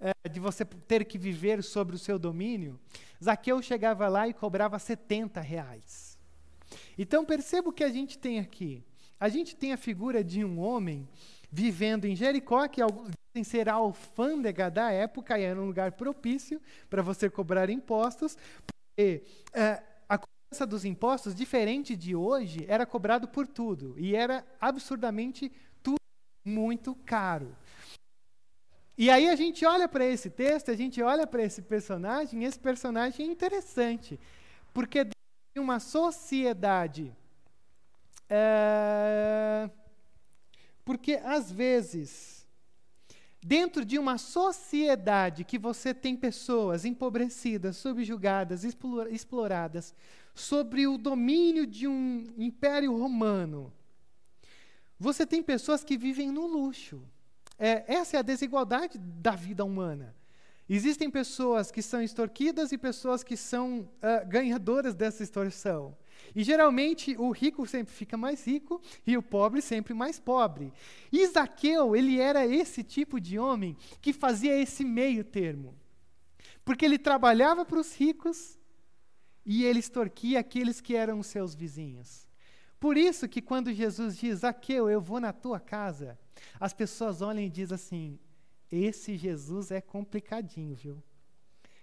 [0.01, 2.79] é, de você ter que viver sobre o seu domínio,
[3.23, 6.17] Zaqueu chegava lá e cobrava 70 reais.
[6.97, 8.85] Então perceba o que a gente tem aqui.
[9.19, 11.09] A gente tem a figura de um homem
[11.51, 15.93] vivendo em Jericó, que alguns dizem ser a alfândega da época, e era um lugar
[15.93, 18.37] propício para você cobrar impostos,
[18.99, 19.23] e,
[19.53, 23.95] é, a cobrança dos impostos, diferente de hoje, era cobrado por tudo.
[23.97, 26.01] E era absurdamente tudo
[26.45, 27.57] muito caro.
[28.97, 32.45] E aí a gente olha para esse texto, a gente olha para esse personagem, e
[32.45, 34.19] esse personagem é interessante.
[34.75, 35.13] Porque de
[35.61, 37.17] uma sociedade.
[38.29, 39.71] É,
[40.85, 42.38] porque às vezes
[43.45, 48.65] Dentro de uma sociedade que você tem pessoas empobrecidas, subjugadas,
[49.11, 49.95] exploradas,
[50.35, 53.73] sobre o domínio de um império romano,
[54.99, 57.01] você tem pessoas que vivem no luxo.
[57.59, 60.15] É, essa é a desigualdade da vida humana.
[60.69, 65.97] Existem pessoas que são extorquidas e pessoas que são uh, ganhadoras dessa extorsão.
[66.35, 70.73] E geralmente o rico sempre fica mais rico e o pobre sempre mais pobre.
[71.13, 71.29] E
[71.97, 75.75] ele era esse tipo de homem que fazia esse meio termo.
[76.65, 78.59] Porque ele trabalhava para os ricos
[79.45, 82.29] e ele extorquia aqueles que eram os seus vizinhos.
[82.79, 86.19] Por isso que quando Jesus diz, Zaqueu, eu vou na tua casa,
[86.61, 88.19] as pessoas olham e dizem assim,
[88.71, 91.03] esse Jesus é complicadinho, viu?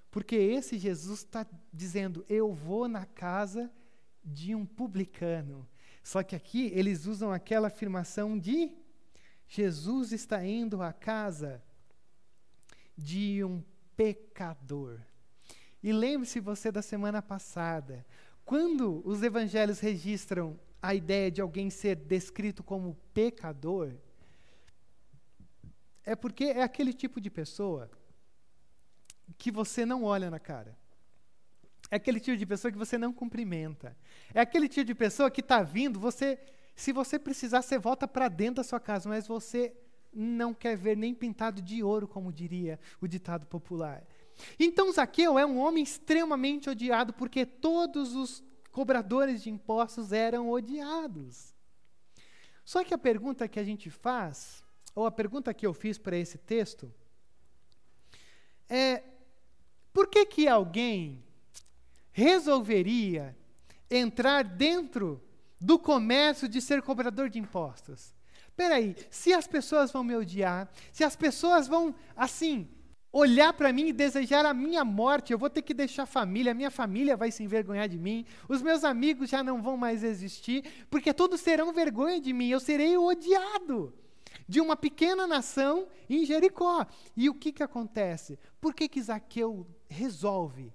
[0.09, 3.69] Porque esse Jesus está dizendo, eu vou na casa
[4.25, 5.67] de um publicano.
[6.03, 8.71] Só que aqui eles usam aquela afirmação de
[9.47, 11.63] Jesus está indo à casa
[12.97, 13.63] de um
[13.95, 14.99] pecador.
[15.83, 18.05] E lembre-se você da semana passada,
[18.43, 23.93] quando os evangelhos registram a ideia de alguém ser descrito como pecador,
[26.03, 27.89] é porque é aquele tipo de pessoa
[29.37, 30.77] que você não olha na cara.
[31.89, 33.95] É aquele tipo de pessoa que você não cumprimenta.
[34.33, 36.39] É aquele tipo de pessoa que está vindo, você,
[36.75, 39.75] se você precisar, você volta para dentro da sua casa, mas você
[40.13, 44.03] não quer ver nem pintado de ouro, como diria o ditado popular.
[44.59, 51.53] Então Zaqueu é um homem extremamente odiado, porque todos os cobradores de impostos eram odiados.
[52.63, 54.63] Só que a pergunta que a gente faz,
[54.93, 56.91] ou a pergunta que eu fiz para esse texto,
[58.67, 59.03] é:
[59.93, 61.24] por que que alguém
[62.15, 63.35] resolveria
[63.91, 65.21] entrar dentro
[65.59, 68.15] do comércio de ser cobrador de impostos?
[68.55, 72.69] Peraí, se as pessoas vão me odiar, se as pessoas vão, assim,
[73.11, 76.53] olhar para mim e desejar a minha morte, eu vou ter que deixar a família,
[76.53, 80.01] a minha família vai se envergonhar de mim, os meus amigos já não vão mais
[80.01, 83.93] existir, porque todos terão vergonha de mim, eu serei odiado
[84.47, 86.87] de uma pequena nação em Jericó.
[87.13, 88.39] E o que, que acontece?
[88.61, 90.71] Por que, que Zaqueu resolve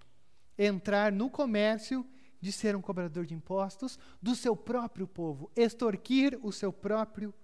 [0.66, 2.06] entrar no comércio
[2.40, 7.34] de ser um cobrador de impostos do seu próprio povo, extorquir o seu próprio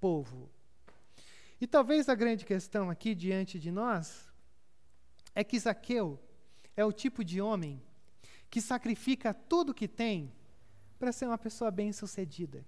[0.00, 0.48] povo?
[1.60, 4.32] E talvez a grande questão aqui diante de nós
[5.34, 6.18] é que Zaqueu
[6.76, 7.82] é o tipo de homem
[8.48, 10.32] que sacrifica tudo que tem
[10.98, 12.64] para ser uma pessoa bem-sucedida,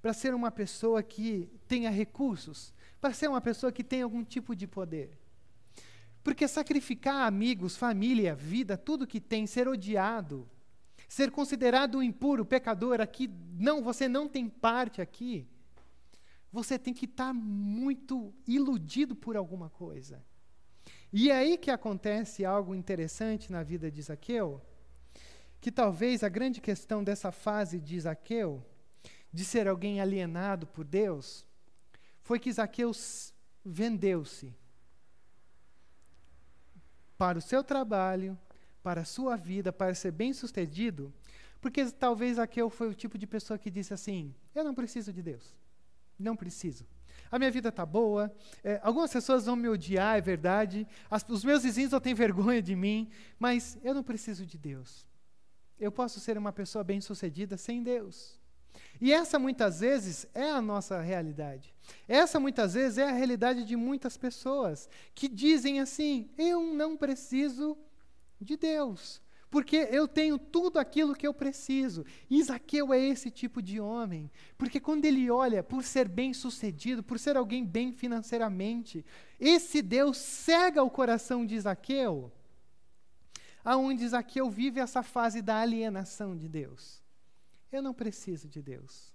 [0.00, 4.54] para ser uma pessoa que tenha recursos, para ser uma pessoa que tenha algum tipo
[4.54, 5.18] de poder.
[6.24, 10.48] Porque sacrificar amigos, família, vida, tudo que tem, ser odiado,
[11.06, 15.46] ser considerado impuro, pecador, aqui não, você não tem parte aqui.
[16.50, 20.24] Você tem que estar tá muito iludido por alguma coisa.
[21.12, 24.62] E é aí que acontece algo interessante na vida de Zaqueu,
[25.60, 28.64] que talvez a grande questão dessa fase de Zaqueu,
[29.30, 31.44] de ser alguém alienado por Deus,
[32.22, 32.92] foi que Zaqueu
[33.62, 34.54] vendeu-se
[37.16, 38.38] para o seu trabalho,
[38.82, 41.12] para a sua vida, para ser bem-sucedido,
[41.60, 45.22] porque talvez Zaqueu foi o tipo de pessoa que disse assim: Eu não preciso de
[45.22, 45.54] Deus.
[46.18, 46.86] Não preciso
[47.34, 51.44] a minha vida está boa, é, algumas pessoas vão me odiar, é verdade, As, os
[51.44, 53.10] meus vizinhos vão ter vergonha de mim,
[53.40, 55.04] mas eu não preciso de Deus.
[55.76, 58.40] Eu posso ser uma pessoa bem-sucedida sem Deus.
[59.00, 61.74] E essa muitas vezes é a nossa realidade.
[62.08, 67.76] Essa muitas vezes é a realidade de muitas pessoas que dizem assim: eu não preciso
[68.40, 69.22] de Deus
[69.54, 72.04] porque eu tenho tudo aquilo que eu preciso.
[72.28, 77.36] Isaqueu é esse tipo de homem, porque quando ele olha por ser bem-sucedido, por ser
[77.36, 79.06] alguém bem financeiramente,
[79.38, 82.32] esse Deus cega o coração de Isaqueu,
[83.64, 87.03] aonde Isaqueu vive essa fase da alienação de Deus.
[87.74, 89.12] Eu não preciso de Deus.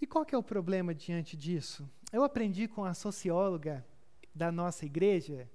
[0.00, 1.88] E qual que é o problema diante disso?
[2.12, 3.86] Eu aprendi com a socióloga
[4.34, 5.48] da nossa igreja,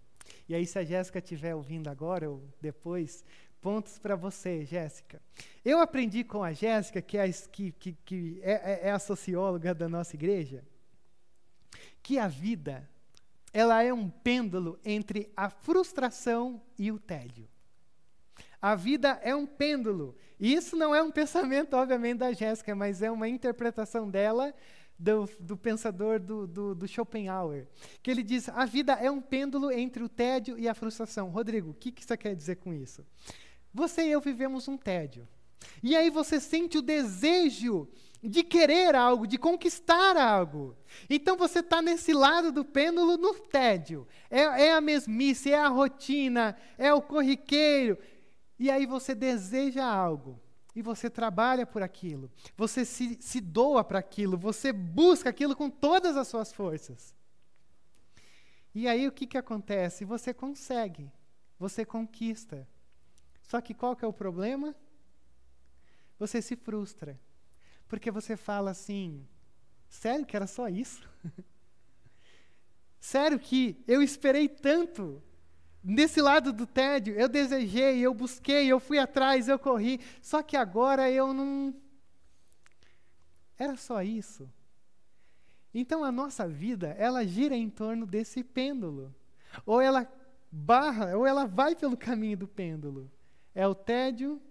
[0.48, 3.26] e aí se a Jéssica estiver ouvindo agora ou depois,
[3.60, 5.22] pontos para você, Jéssica.
[5.66, 9.76] Eu aprendi com a Jéssica, que, é, que, que, que é, é, é a socióloga
[9.76, 10.64] da nossa igreja,
[12.02, 12.90] que a vida
[13.52, 17.50] ela é um pêndulo entre a frustração e o tédio.
[18.62, 20.16] A vida é um pêndulo.
[20.40, 24.54] E isso não é um pensamento, obviamente, da Jéssica, mas é uma interpretação dela
[24.98, 27.68] do, do pensador do, do, do, Schopenhauer.
[28.04, 31.30] Que ele diz: a vida é um pêndulo entre o tédio e a frustração.
[31.30, 33.04] Rodrigo, o que, que você quer dizer com isso?
[33.74, 35.28] Você e eu vivemos um tédio.
[35.82, 37.88] E aí você sente o desejo
[38.24, 40.76] de querer algo, de conquistar algo.
[41.10, 44.08] Então você está nesse lado do pêndulo no tédio.
[44.30, 47.98] É, é, a mesmice, é a rotina, é o corriqueiro.
[48.62, 50.40] E aí você deseja algo.
[50.76, 52.30] E você trabalha por aquilo.
[52.56, 54.38] Você se, se doa para aquilo.
[54.38, 57.16] Você busca aquilo com todas as suas forças.
[58.76, 60.06] E aí o que, que acontece?
[60.06, 61.12] Você consegue.
[61.58, 62.68] Você conquista.
[63.42, 64.76] Só que qual que é o problema?
[66.20, 67.20] Você se frustra.
[67.88, 69.28] Porque você fala assim:
[69.90, 71.10] sério que era só isso?
[73.00, 75.20] sério que eu esperei tanto
[75.84, 80.58] nesse lado do tédio, eu desejei, eu busquei, eu fui atrás, eu corri, só que
[80.58, 81.74] agora eu não.
[83.58, 84.50] Era só isso.
[85.74, 89.14] Então a nossa vida, ela gira em torno desse pêndulo.
[89.66, 90.12] Ou ela
[90.52, 93.10] barra, ou ela vai pelo caminho do pêndulo
[93.54, 94.42] é o tédio.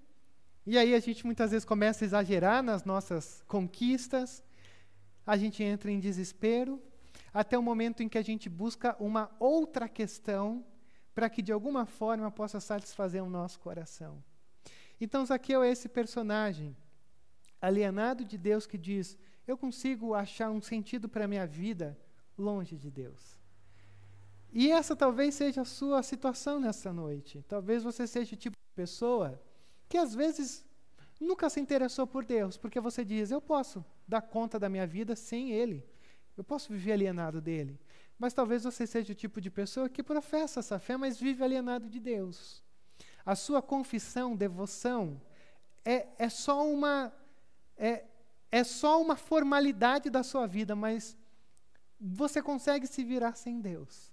[0.67, 4.43] E aí a gente muitas vezes começa a exagerar nas nossas conquistas,
[5.27, 6.81] a gente entra em desespero,
[7.33, 10.65] até o momento em que a gente busca uma outra questão
[11.21, 14.25] para que de alguma forma possa satisfazer o nosso coração.
[14.99, 16.75] Então Zaqueu é esse personagem
[17.61, 21.95] alienado de Deus que diz: Eu consigo achar um sentido para a minha vida
[22.39, 23.39] longe de Deus.
[24.51, 27.45] E essa talvez seja a sua situação nessa noite.
[27.47, 29.39] Talvez você seja o tipo pessoa
[29.91, 30.65] que às vezes
[31.21, 35.15] nunca se interessou por Deus, porque você diz: eu posso dar conta da minha vida
[35.15, 35.85] sem Ele,
[36.35, 37.79] eu posso viver alienado dele.
[38.21, 41.89] Mas talvez você seja o tipo de pessoa que professa essa fé, mas vive alienado
[41.89, 42.63] de Deus.
[43.25, 45.19] A sua confissão, devoção,
[45.83, 47.11] é, é só uma
[47.79, 48.05] é,
[48.53, 51.17] é só uma formalidade da sua vida, mas
[51.99, 54.13] você consegue se virar sem Deus.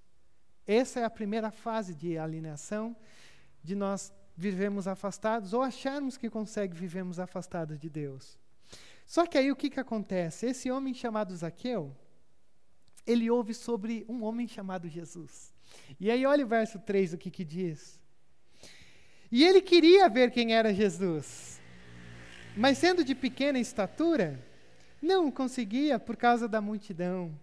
[0.65, 2.95] Essa é a primeira fase de alienação,
[3.61, 8.39] de nós vivemos afastados ou acharmos que consegue vivemos afastados de Deus.
[9.05, 10.45] Só que aí o que, que acontece?
[10.45, 11.93] Esse homem chamado Zaqueu,
[13.07, 15.53] ele ouve sobre um homem chamado Jesus.
[15.99, 17.99] E aí olha o verso 3, o que, que diz.
[19.31, 21.59] E ele queria ver quem era Jesus,
[22.55, 24.45] mas sendo de pequena estatura,
[25.01, 27.37] não conseguia por causa da multidão.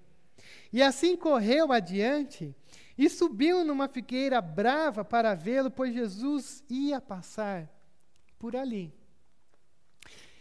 [0.72, 2.54] E assim correu adiante
[2.96, 7.68] e subiu numa figueira brava para vê-lo, pois Jesus ia passar
[8.38, 8.92] por ali.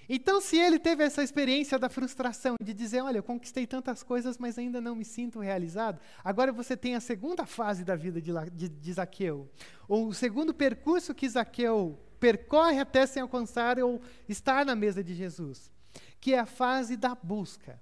[0.07, 4.37] Então, se ele teve essa experiência da frustração, de dizer: Olha, eu conquistei tantas coisas,
[4.37, 8.31] mas ainda não me sinto realizado, agora você tem a segunda fase da vida de,
[8.51, 9.49] de, de Zaqueu,
[9.87, 15.13] ou o segundo percurso que Zaqueu percorre até se alcançar ou estar na mesa de
[15.13, 15.71] Jesus,
[16.19, 17.81] que é a fase da busca.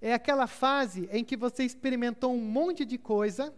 [0.00, 3.54] É aquela fase em que você experimentou um monte de coisa,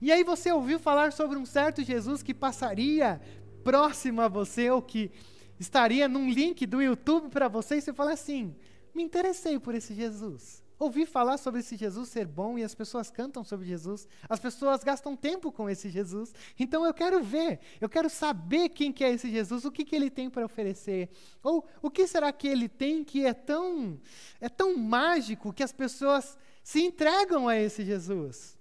[0.00, 3.20] e aí você ouviu falar sobre um certo Jesus que passaria
[3.64, 5.10] próximo a você, ou que
[5.58, 8.54] estaria num link do YouTube para você, e você fala assim:
[8.94, 10.64] me interessei por esse Jesus.
[10.78, 14.84] Ouvi falar sobre esse Jesus ser bom e as pessoas cantam sobre Jesus, as pessoas
[14.84, 19.10] gastam tempo com esse Jesus, então eu quero ver, eu quero saber quem que é
[19.10, 21.08] esse Jesus, o que, que ele tem para oferecer,
[21.42, 23.98] ou o que será que ele tem que é tão,
[24.38, 28.58] é tão mágico que as pessoas se entregam a esse Jesus.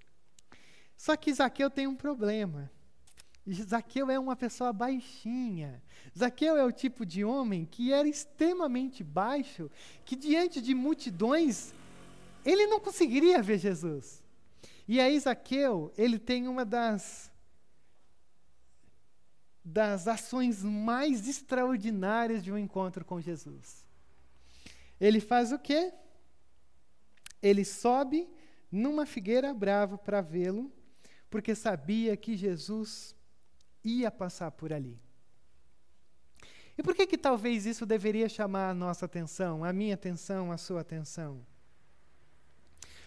[0.96, 2.72] Só que Zaqueu tem um problema.
[3.64, 5.84] Zaqueu é uma pessoa baixinha.
[6.18, 9.70] Zaqueu é o tipo de homem que era extremamente baixo,
[10.06, 11.74] que diante de multidões
[12.46, 14.24] ele não conseguiria ver Jesus.
[14.88, 17.32] E aí Zaqueu, ele tem uma das
[19.68, 23.84] das ações mais extraordinárias de um encontro com Jesus.
[25.02, 25.92] Ele faz o quê?
[27.42, 28.30] Ele sobe
[28.72, 30.72] numa figueira brava para vê-lo,
[31.32, 33.16] porque sabia que Jesus
[33.84, 35.00] ia passar por ali.
[36.78, 40.58] E por que que talvez isso deveria chamar a nossa atenção, a minha atenção, a
[40.58, 41.46] sua atenção?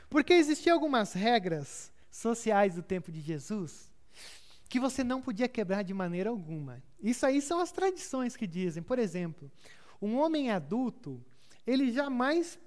[0.08, 3.88] Porque existiam algumas regras sociais do tempo de Jesus
[4.68, 6.82] que você não podia quebrar de maneira alguma.
[7.00, 8.82] Isso aí são as tradições que dizem.
[8.82, 9.50] Por exemplo,
[10.00, 11.24] um homem adulto,
[11.66, 12.58] ele jamais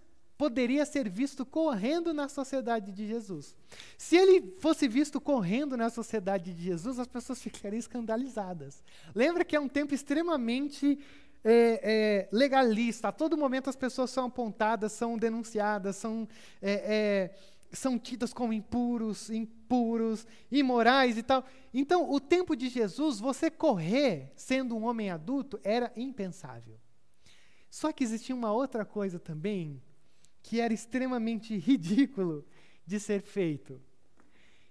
[0.41, 3.55] poderia ser visto correndo na sociedade de Jesus.
[3.95, 8.83] Se ele fosse visto correndo na sociedade de Jesus, as pessoas ficariam escandalizadas.
[9.13, 10.97] Lembra que é um tempo extremamente
[11.43, 13.09] é, é, legalista.
[13.09, 16.27] A todo momento as pessoas são apontadas, são denunciadas, são,
[16.59, 17.35] é, é,
[17.71, 21.45] são tidas como impuros, impuros, imorais e tal.
[21.71, 26.79] Então, o tempo de Jesus, você correr sendo um homem adulto era impensável.
[27.69, 29.79] Só que existia uma outra coisa também
[30.41, 32.45] que era extremamente ridículo
[32.85, 33.81] de ser feito,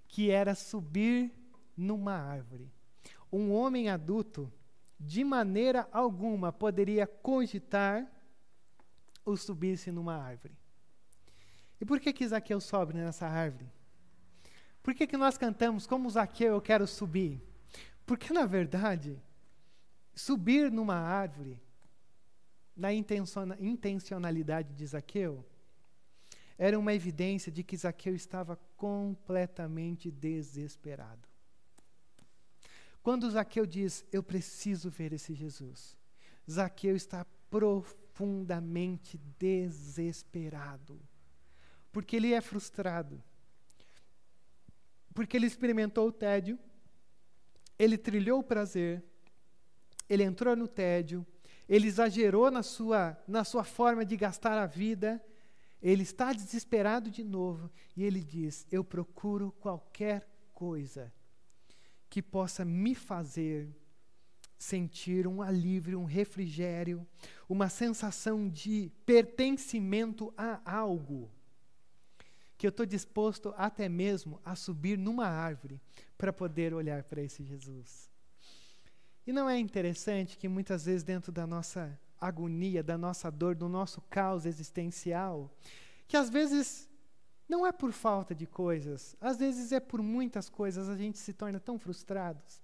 [0.09, 1.33] que era subir
[1.77, 2.71] numa árvore.
[3.33, 4.53] Um homem adulto,
[4.99, 8.11] de maneira alguma, poderia cogitar
[9.25, 10.55] o subir-se numa árvore.
[11.81, 13.71] E por que que Zaqueu sobe nessa árvore?
[14.83, 17.41] Por que que nós cantamos como Zaqueu eu quero subir?
[18.05, 19.23] Porque na verdade,
[20.15, 21.59] subir numa árvore,
[22.77, 25.45] na intencionalidade de Zaqueu,
[26.63, 31.27] era uma evidência de que Zaqueu estava completamente desesperado.
[33.03, 35.97] Quando Zaqueu diz, Eu preciso ver esse Jesus,
[36.49, 41.01] Zaqueu está profundamente desesperado,
[41.91, 43.25] porque ele é frustrado,
[45.15, 46.59] porque ele experimentou o tédio,
[47.79, 49.03] ele trilhou o prazer,
[50.11, 51.27] ele entrou no tédio,
[51.67, 55.25] ele exagerou na sua, na sua forma de gastar a vida,
[55.83, 61.13] ele está desesperado de novo e ele diz: Eu procuro qualquer coisa
[62.09, 63.75] que possa me fazer
[64.59, 67.07] sentir um alívio, um refrigério,
[67.49, 71.31] uma sensação de pertencimento a algo.
[72.59, 75.81] Que eu estou disposto até mesmo a subir numa árvore
[76.19, 78.11] para poder olhar para esse Jesus.
[79.27, 83.69] E não é interessante que muitas vezes, dentro da nossa agonia, da nossa dor, do
[83.69, 85.51] nosso caos existencial,
[86.07, 86.89] que às vezes
[87.49, 91.33] não é por falta de coisas, às vezes é por muitas coisas a gente se
[91.33, 92.61] torna tão frustrados,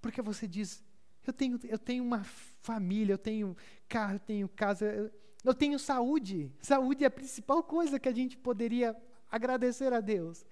[0.00, 0.82] porque você diz:
[1.26, 3.56] Eu tenho, eu tenho uma família, eu tenho
[3.88, 5.10] carro, eu tenho casa, eu,
[5.44, 6.50] eu tenho saúde.
[6.60, 8.96] Saúde é a principal coisa que a gente poderia
[9.30, 10.44] agradecer a Deus.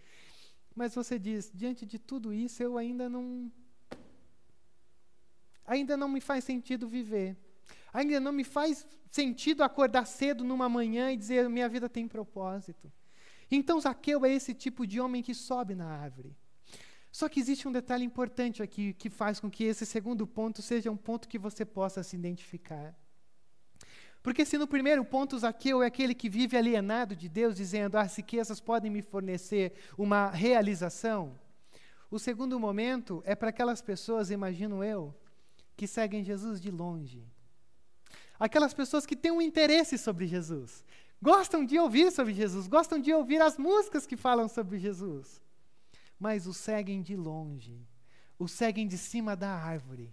[0.74, 3.50] Mas você diz, diante de tudo isso, eu ainda não.
[5.64, 7.36] Ainda não me faz sentido viver.
[7.92, 12.92] Ainda não me faz sentido acordar cedo numa manhã e dizer: minha vida tem propósito.
[13.50, 16.36] Então, Zaqueu é esse tipo de homem que sobe na árvore.
[17.10, 20.90] Só que existe um detalhe importante aqui que faz com que esse segundo ponto seja
[20.90, 22.94] um ponto que você possa se identificar.
[24.22, 28.14] Porque se no primeiro ponto Zaqueu é aquele que vive alienado de Deus, dizendo, as
[28.16, 31.38] riquezas podem me fornecer uma realização,
[32.10, 35.14] o segundo momento é para aquelas pessoas, imagino eu,
[35.76, 37.24] que seguem Jesus de longe.
[38.40, 40.82] Aquelas pessoas que têm um interesse sobre Jesus,
[41.20, 45.42] gostam de ouvir sobre Jesus, gostam de ouvir as músicas que falam sobre Jesus,
[46.18, 47.86] mas o seguem de longe,
[48.38, 50.10] o seguem de cima da árvore.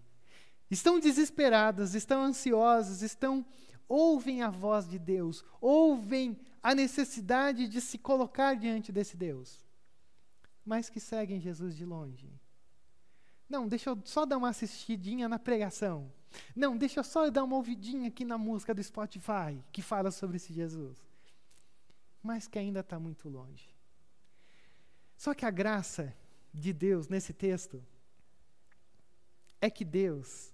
[0.70, 3.46] Estão desesperadas, estão ansiosas, estão
[3.88, 9.66] ouvem a voz de Deus, ouvem a necessidade de se colocar diante desse Deus,
[10.66, 12.30] mas que seguem Jesus de longe.
[13.48, 16.12] Não, deixa eu só dar uma assistidinha na pregação.
[16.56, 20.38] Não, deixa eu só dar uma ouvidinha aqui na música do Spotify que fala sobre
[20.38, 20.98] esse Jesus.
[22.22, 23.70] Mas que ainda está muito longe.
[25.16, 26.16] Só que a graça
[26.54, 27.84] de Deus nesse texto
[29.60, 30.54] é que Deus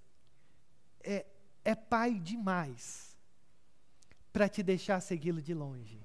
[1.02, 1.26] é,
[1.64, 3.18] é pai demais
[4.32, 6.00] para te deixar segui-lo de longe.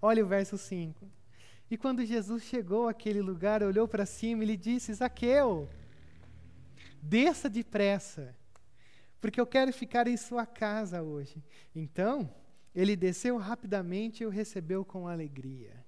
[0.00, 1.10] Olha o verso 5.
[1.70, 5.68] E quando Jesus chegou àquele lugar, olhou para cima e lhe disse: Zaqueu,
[7.02, 8.34] desça depressa,
[9.20, 11.42] porque eu quero ficar em sua casa hoje.
[11.74, 12.32] Então,
[12.74, 15.84] ele desceu rapidamente e o recebeu com alegria.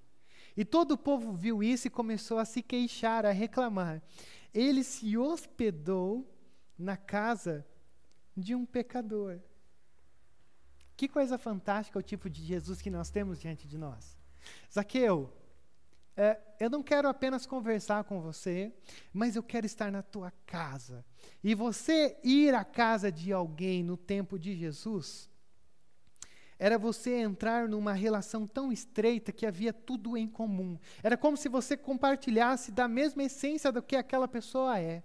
[0.55, 4.01] E todo o povo viu isso e começou a se queixar, a reclamar.
[4.53, 6.29] Ele se hospedou
[6.77, 7.65] na casa
[8.35, 9.39] de um pecador.
[10.97, 14.17] Que coisa fantástica o tipo de Jesus que nós temos diante de nós.
[14.71, 15.31] Zaqueu,
[16.15, 18.71] é, eu não quero apenas conversar com você,
[19.13, 21.05] mas eu quero estar na tua casa.
[21.43, 25.29] E você ir à casa de alguém no tempo de Jesus,
[26.59, 30.77] era você entrar numa relação tão estreita que havia tudo em comum.
[31.01, 35.03] Era como se você compartilhasse da mesma essência do que aquela pessoa é.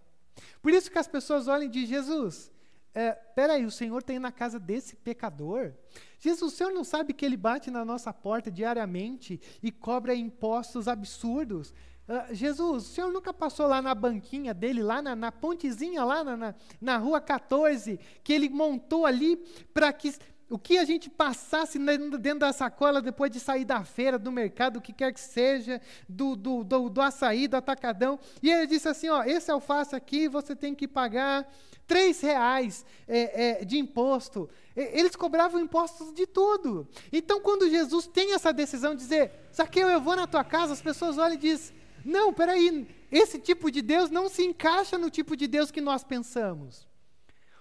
[0.61, 2.53] Por isso que as pessoas olham de Jesus
[2.99, 5.75] é, peraí, o Senhor tem na casa desse pecador?
[6.19, 10.89] Jesus, o Senhor não sabe que ele bate na nossa porta diariamente e cobra impostos
[10.89, 11.75] absurdos?
[12.09, 16.25] Uh, Jesus, o Senhor nunca passou lá na banquinha dele, lá na, na pontezinha, lá
[16.25, 19.37] na, na, na rua 14, que ele montou ali
[19.75, 20.15] para que
[20.49, 24.77] o que a gente passasse dentro da sacola depois de sair da feira, do mercado,
[24.77, 28.19] o que quer que seja, do, do, do, do açaí, do atacadão.
[28.43, 31.51] E ele disse assim: ó, esse alface aqui você tem que pagar
[31.87, 34.49] três reais é, é, de imposto.
[34.77, 36.87] Eles cobravam impostos de tudo.
[37.13, 40.83] Então, quando Jesus tem essa decisão de dizer, Zaqueu, eu vou na tua casa, as
[40.83, 41.75] pessoas olham e dizem,
[42.05, 46.05] não, peraí, esse tipo de Deus não se encaixa no tipo de Deus que nós
[46.05, 46.87] pensamos.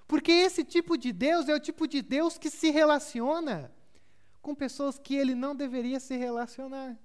[0.07, 3.71] Porque esse tipo de Deus é o tipo de Deus que se relaciona
[4.41, 6.95] com pessoas que ele não deveria se relacionar.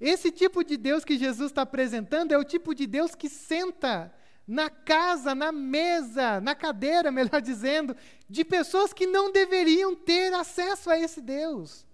[0.00, 4.12] Esse tipo de Deus que Jesus está apresentando é o tipo de Deus que senta
[4.46, 7.96] na casa, na mesa, na cadeira, melhor dizendo,
[8.28, 11.86] de pessoas que não deveriam ter acesso a esse Deus.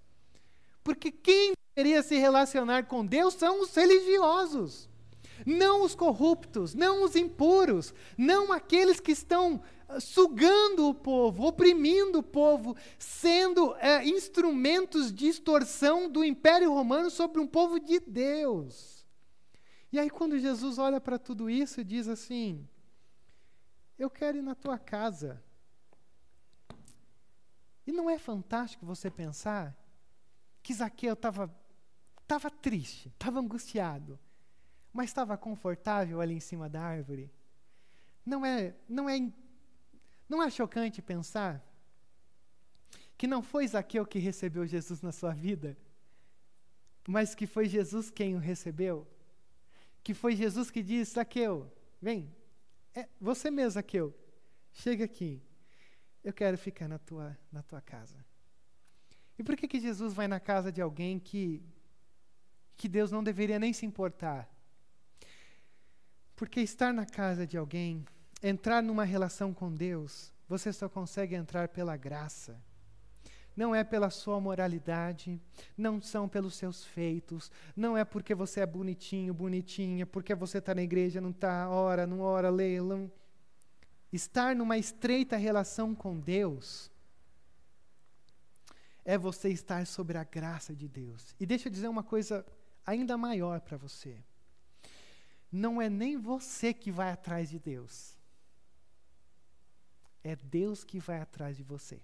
[0.83, 4.89] Porque quem deveria se relacionar com Deus são os religiosos,
[5.47, 9.63] não os corruptos, não os impuros, não aqueles que estão
[10.01, 17.41] sugando o povo, oprimindo o povo, sendo é, instrumentos de extorsão do Império Romano sobre
[17.41, 19.07] um povo de Deus.
[19.93, 22.67] E aí, quando Jesus olha para tudo isso e diz assim:
[23.99, 25.43] Eu quero ir na tua casa.
[27.87, 29.77] E não é fantástico você pensar
[30.63, 31.53] que Zaqueu estava
[32.27, 34.19] tava triste, estava angustiado,
[34.93, 37.31] mas estava confortável ali em cima da árvore?
[38.25, 39.17] Não é, não é,
[40.33, 41.65] não é chocante pensar
[43.17, 45.77] que não foi Zaqueu que recebeu Jesus na sua vida,
[47.07, 49.07] mas que foi Jesus quem o recebeu?
[50.03, 51.71] que foi Jesus que disse: Zaqueu,
[52.01, 52.35] vem,
[52.95, 54.15] é você mesmo, Zaqueu,
[54.73, 55.41] chega aqui,
[56.25, 58.25] eu quero ficar na tua, na tua casa.
[59.39, 61.63] E por que, que Jesus vai na casa de alguém que,
[62.77, 64.49] que Deus não deveria nem se importar?
[66.37, 68.05] Porque estar na casa de alguém,
[68.43, 72.61] entrar numa relação com Deus, você só consegue entrar pela graça
[73.57, 75.41] não é pela sua moralidade,
[75.77, 80.75] não são pelos seus feitos, não é porque você é bonitinho, bonitinha, porque você está
[80.75, 83.11] na igreja, não está, ora, não ora, leia, não.
[84.13, 86.91] estar numa estreita relação com Deus
[89.05, 91.35] é você estar sobre a graça de Deus.
[91.39, 92.47] E deixa eu dizer uma coisa
[92.87, 94.17] ainda maior para você.
[95.51, 98.17] Não é nem você que vai atrás de Deus.
[100.25, 102.01] É Deus que vai atrás de você.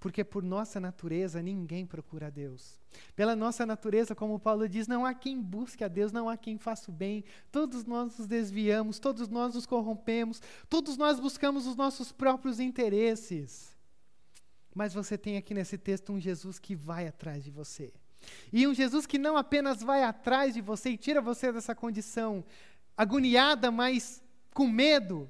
[0.00, 2.78] Porque por nossa natureza ninguém procura Deus.
[3.16, 6.56] Pela nossa natureza, como Paulo diz, não há quem busque a Deus, não há quem
[6.56, 7.24] faça o bem.
[7.50, 13.76] Todos nós nos desviamos, todos nós nos corrompemos, todos nós buscamos os nossos próprios interesses.
[14.72, 17.92] Mas você tem aqui nesse texto um Jesus que vai atrás de você.
[18.52, 22.44] E um Jesus que não apenas vai atrás de você e tira você dessa condição
[22.96, 24.22] agoniada, mas
[24.54, 25.28] com medo,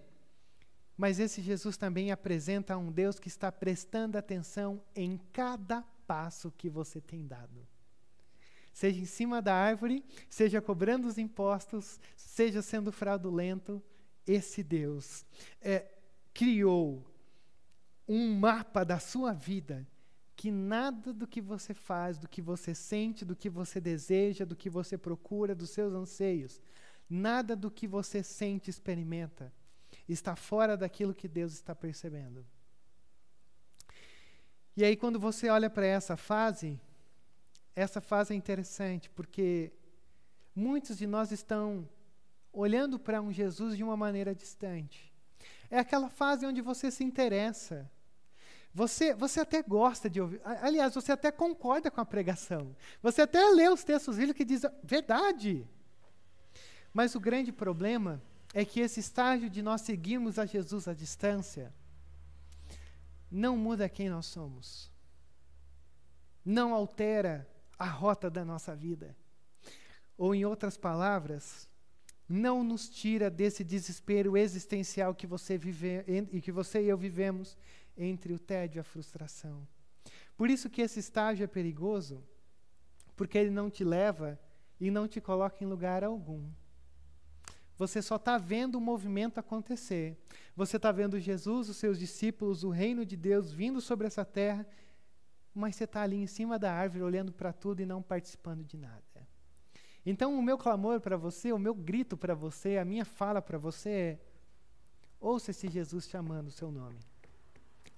[0.98, 6.68] mas esse Jesus também apresenta um Deus que está prestando atenção em cada passo que
[6.68, 7.64] você tem dado.
[8.72, 13.80] Seja em cima da árvore, seja cobrando os impostos, seja sendo fraudulento,
[14.26, 15.24] esse Deus
[15.60, 15.86] é,
[16.34, 17.06] criou
[18.06, 19.86] um mapa da sua vida
[20.34, 24.54] que nada do que você faz, do que você sente, do que você deseja, do
[24.54, 26.60] que você procura, dos seus anseios,
[27.08, 29.52] nada do que você sente, experimenta,
[30.12, 32.44] está fora daquilo que Deus está percebendo.
[34.76, 36.80] E aí, quando você olha para essa fase,
[37.74, 39.72] essa fase é interessante, porque
[40.54, 41.88] muitos de nós estão
[42.52, 45.12] olhando para um Jesus de uma maneira distante.
[45.70, 47.90] É aquela fase onde você se interessa.
[48.72, 50.40] Você, você até gosta de ouvir.
[50.44, 52.74] Aliás, você até concorda com a pregação.
[53.02, 55.68] Você até lê os textos bíblicos que dizem verdade.
[56.92, 58.22] Mas o grande problema
[58.54, 61.72] é que esse estágio de nós seguirmos a Jesus à distância
[63.30, 64.90] não muda quem nós somos.
[66.44, 67.46] Não altera
[67.78, 69.14] a rota da nossa vida.
[70.16, 71.68] Ou, em outras palavras,
[72.28, 77.56] não nos tira desse desespero existencial que você vive e que você e eu vivemos
[77.96, 79.66] entre o tédio e a frustração.
[80.36, 82.22] Por isso que esse estágio é perigoso,
[83.16, 84.38] porque ele não te leva
[84.80, 86.48] e não te coloca em lugar algum.
[87.78, 90.18] Você só está vendo o movimento acontecer.
[90.56, 94.66] Você está vendo Jesus, os seus discípulos, o reino de Deus vindo sobre essa terra,
[95.54, 98.76] mas você está ali em cima da árvore olhando para tudo e não participando de
[98.76, 99.02] nada.
[100.04, 103.58] Então, o meu clamor para você, o meu grito para você, a minha fala para
[103.58, 104.20] você é:
[105.20, 106.98] ouça esse Jesus chamando o seu nome.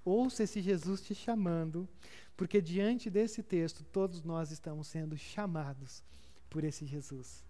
[0.05, 1.89] Ouça esse Jesus te chamando,
[2.37, 6.03] porque diante desse texto, todos nós estamos sendo chamados
[6.49, 7.45] por esse Jesus.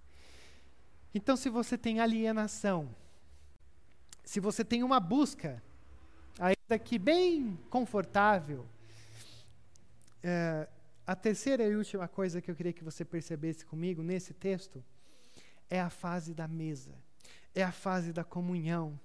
[1.15, 2.95] Então, se você tem alienação,
[4.25, 5.63] se você tem uma busca,
[6.39, 8.65] ainda que bem confortável,
[10.23, 10.69] é,
[11.07, 14.85] a terceira e última coisa que eu queria que você percebesse comigo nesse texto
[15.69, 16.95] é a fase da mesa,
[17.55, 18.99] é a fase da comunhão.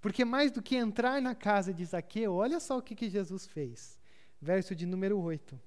[0.00, 3.46] Porque mais do que entrar na casa de Zaqueu, olha só o que, que Jesus
[3.46, 3.98] fez.
[4.40, 5.60] Verso de número 8.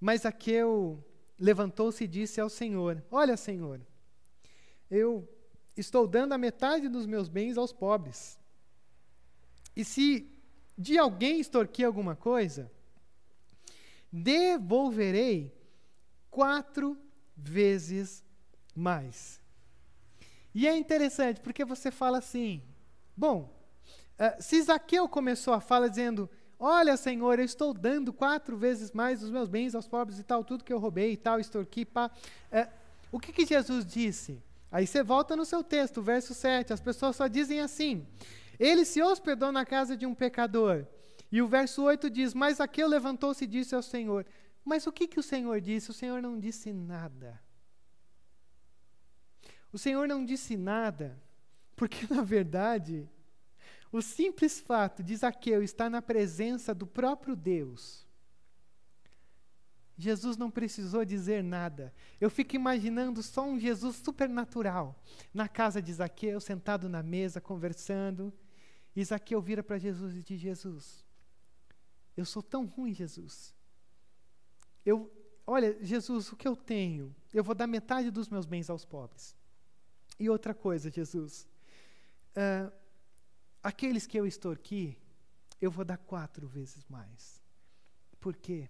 [0.00, 1.04] Mas Zaqueu
[1.40, 3.80] levantou-se e disse ao Senhor: Olha, Senhor,
[4.90, 5.26] eu
[5.76, 8.38] estou dando a metade dos meus bens aos pobres.
[9.74, 10.30] E se
[10.76, 12.70] de alguém extorquir alguma coisa,
[14.12, 15.54] devolverei
[16.30, 16.98] quatro
[17.36, 18.24] vezes
[18.74, 19.40] mais.
[20.54, 22.62] E é interessante, porque você fala assim:
[23.16, 23.54] bom,
[24.18, 26.28] uh, se Zaqueu começou a fala dizendo,
[26.62, 30.44] Olha, Senhor, eu estou dando quatro vezes mais os meus bens aos pobres e tal,
[30.44, 32.10] tudo que eu roubei e tal, extorqui, pá.
[32.52, 32.68] É,
[33.10, 34.42] o que, que Jesus disse?
[34.70, 38.06] Aí você volta no seu texto, verso 7, as pessoas só dizem assim:
[38.58, 40.84] Ele se hospedou na casa de um pecador.
[41.32, 44.26] E o verso 8 diz: Mas Aqueu levantou-se e disse ao Senhor.
[44.62, 45.90] Mas o que, que o Senhor disse?
[45.90, 47.40] O Senhor não disse nada.
[49.72, 51.18] O Senhor não disse nada,
[51.74, 53.08] porque na verdade
[53.92, 58.06] o simples fato de Zaqueu estar na presença do próprio Deus,
[60.00, 61.92] Jesus não precisou dizer nada.
[62.18, 64.98] Eu fico imaginando só um Jesus supernatural
[65.32, 68.32] na casa de Zaqueu, sentado na mesa, conversando.
[68.96, 71.04] E Zaqueu vira para Jesus e diz: Jesus,
[72.16, 73.54] eu sou tão ruim, Jesus.
[74.86, 75.12] Eu,
[75.46, 77.14] olha, Jesus, o que eu tenho?
[77.32, 79.36] Eu vou dar metade dos meus bens aos pobres.
[80.18, 81.46] E outra coisa, Jesus,
[82.36, 82.72] uh,
[83.62, 84.96] Aqueles que eu extorqui,
[85.60, 87.42] eu vou dar quatro vezes mais.
[88.18, 88.68] Por quê?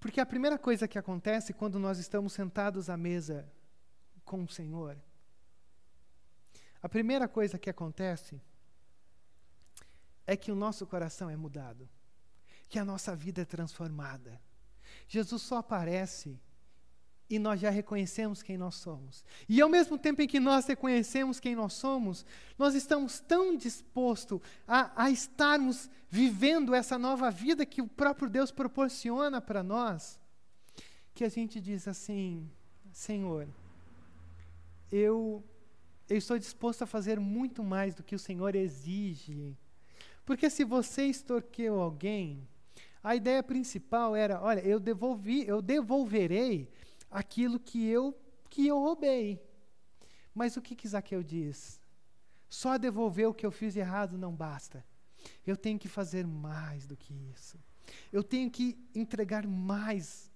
[0.00, 3.50] Porque a primeira coisa que acontece quando nós estamos sentados à mesa
[4.24, 4.98] com o Senhor,
[6.82, 8.40] a primeira coisa que acontece
[10.26, 11.88] é que o nosso coração é mudado,
[12.68, 14.40] que a nossa vida é transformada.
[15.08, 16.40] Jesus só aparece
[17.34, 19.24] e nós já reconhecemos quem nós somos.
[19.48, 22.24] E ao mesmo tempo em que nós reconhecemos quem nós somos,
[22.56, 28.52] nós estamos tão dispostos a, a estarmos vivendo essa nova vida que o próprio Deus
[28.52, 30.20] proporciona para nós,
[31.12, 32.48] que a gente diz assim:
[32.92, 33.48] Senhor,
[34.92, 35.42] eu,
[36.08, 39.56] eu estou disposto a fazer muito mais do que o Senhor exige.
[40.24, 42.46] Porque se você extorqueu alguém,
[43.02, 46.70] a ideia principal era, olha, eu devolvi, eu devolverei
[47.14, 48.12] aquilo que eu
[48.50, 49.40] que eu roubei.
[50.34, 51.80] Mas o que, que Zaqueu diz?
[52.48, 54.84] Só devolver o que eu fiz errado não basta.
[55.46, 57.58] Eu tenho que fazer mais do que isso.
[58.12, 60.30] Eu tenho que entregar mais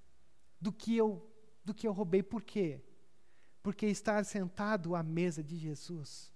[0.61, 1.25] do que eu
[1.65, 2.23] do que eu roubei.
[2.23, 2.81] Por quê?
[3.63, 6.33] Porque estar sentado à mesa de Jesus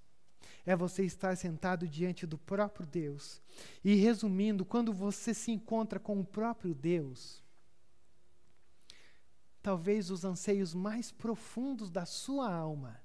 [0.64, 3.40] é você estar sentado diante do próprio Deus.
[3.82, 7.41] E resumindo, quando você se encontra com o próprio Deus,
[9.62, 13.00] talvez os anseios mais profundos da sua alma,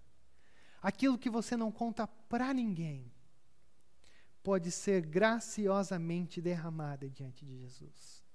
[0.82, 3.12] aquilo que você não conta para ninguém,
[4.42, 8.26] pode ser graciosamente derramada diante de Jesus.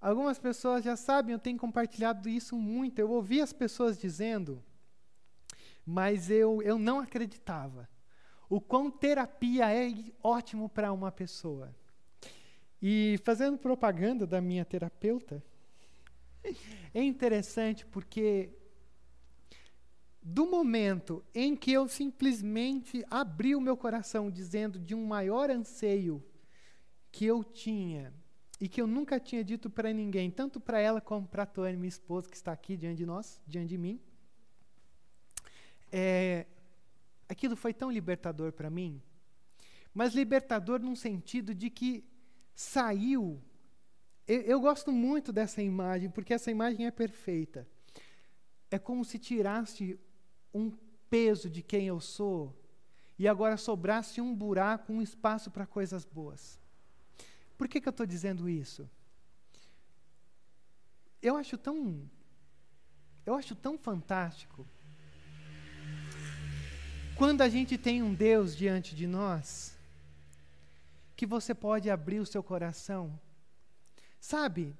[0.00, 3.00] Algumas pessoas já sabem, eu tenho compartilhado isso muito.
[3.00, 4.62] Eu ouvi as pessoas dizendo,
[5.84, 7.88] mas eu, eu não acreditava.
[8.48, 9.92] O quão terapia é
[10.22, 11.74] ótimo para uma pessoa.
[12.80, 15.42] E fazendo propaganda da minha terapeuta,
[16.94, 18.50] é interessante porque
[20.22, 26.22] do momento em que eu simplesmente abri o meu coração dizendo de um maior anseio
[27.10, 28.12] que eu tinha
[28.60, 31.76] e que eu nunca tinha dito para ninguém, tanto para ela como para a Tônia,
[31.76, 34.00] minha esposa, que está aqui diante de nós, diante de mim,
[35.90, 36.46] é,
[37.28, 39.00] aquilo foi tão libertador para mim,
[39.94, 42.04] mas libertador num sentido de que
[42.54, 43.40] saiu
[44.28, 47.66] eu, eu gosto muito dessa imagem, porque essa imagem é perfeita.
[48.70, 49.98] É como se tirasse
[50.52, 50.70] um
[51.08, 52.54] peso de quem eu sou
[53.18, 56.60] e agora sobrasse um buraco, um espaço para coisas boas.
[57.56, 58.88] Por que, que eu estou dizendo isso?
[61.20, 62.08] Eu acho tão.
[63.24, 64.66] Eu acho tão fantástico.
[67.16, 69.76] Quando a gente tem um Deus diante de nós,
[71.16, 73.18] que você pode abrir o seu coração
[74.20, 74.76] Sabe,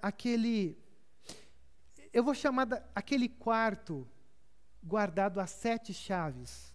[0.00, 0.78] aquele.
[2.12, 4.06] Eu vou chamar da, aquele quarto
[4.82, 6.74] guardado a sete chaves.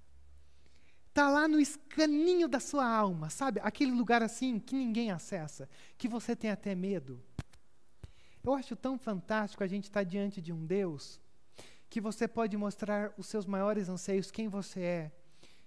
[1.10, 3.60] Está lá no escaninho da sua alma, sabe?
[3.64, 7.22] Aquele lugar assim que ninguém acessa, que você tem até medo.
[8.44, 11.22] Eu acho tão fantástico a gente estar tá diante de um Deus
[11.90, 15.12] que você pode mostrar os seus maiores anseios, quem você é,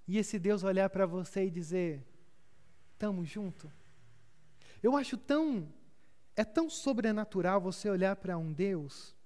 [0.09, 2.05] e esse Deus olhar para você e dizer:
[2.99, 3.71] "Tamo junto".
[4.83, 5.73] Eu acho tão
[6.37, 9.17] é tão sobrenatural você olhar para um Deus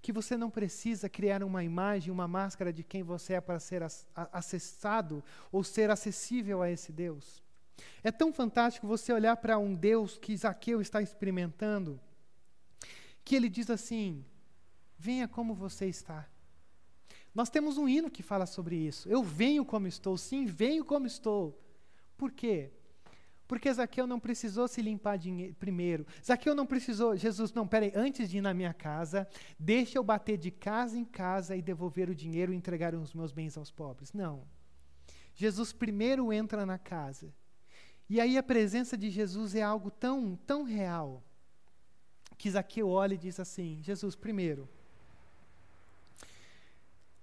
[0.00, 3.82] que você não precisa criar uma imagem, uma máscara de quem você é para ser
[4.14, 7.42] acessado ou ser acessível a esse Deus.
[8.02, 12.00] É tão fantástico você olhar para um Deus que Zaqueu está experimentando,
[13.24, 14.24] que ele diz assim:
[14.96, 16.28] venha como você está.
[17.34, 19.08] Nós temos um hino que fala sobre isso.
[19.08, 21.60] Eu venho como estou, sim, venho como estou.
[22.16, 22.72] Por quê?
[23.48, 25.18] Porque Zaqueu não precisou se limpar
[25.58, 26.06] primeiro.
[26.22, 29.26] Zaqueu não precisou, Jesus, não, peraí, antes de ir na minha casa,
[29.58, 33.32] deixa eu bater de casa em casa e devolver o dinheiro e entregar os meus
[33.32, 34.12] bens aos pobres.
[34.12, 34.46] Não.
[35.34, 37.34] Jesus primeiro entra na casa.
[38.06, 41.22] E aí a presença de Jesus é algo tão, tão real,
[42.36, 44.68] que Zaqueu olha e diz assim: Jesus, primeiro,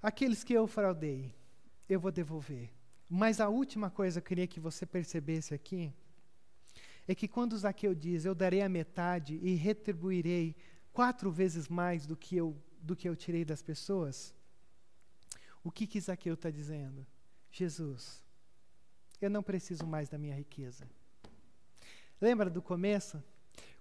[0.02, 1.32] aqueles que eu fraudei,
[1.88, 2.72] eu vou devolver.
[3.08, 5.94] Mas a última coisa que eu queria que você percebesse aqui
[7.08, 10.56] é que quando Zaqueu diz, eu darei a metade e retribuirei
[10.92, 14.34] quatro vezes mais do que eu, do que eu tirei das pessoas,
[15.64, 17.06] o que, que Zaqueu está dizendo?
[17.52, 18.24] Jesus,
[19.22, 20.88] eu não preciso mais da minha riqueza.
[22.20, 23.24] Lembra do começo?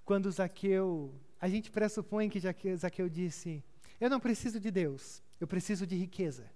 [0.04, 3.62] Quando Zaqueu, a gente pressupõe que Zaqueu disse,
[4.00, 6.50] eu não preciso de Deus, eu preciso de riqueza.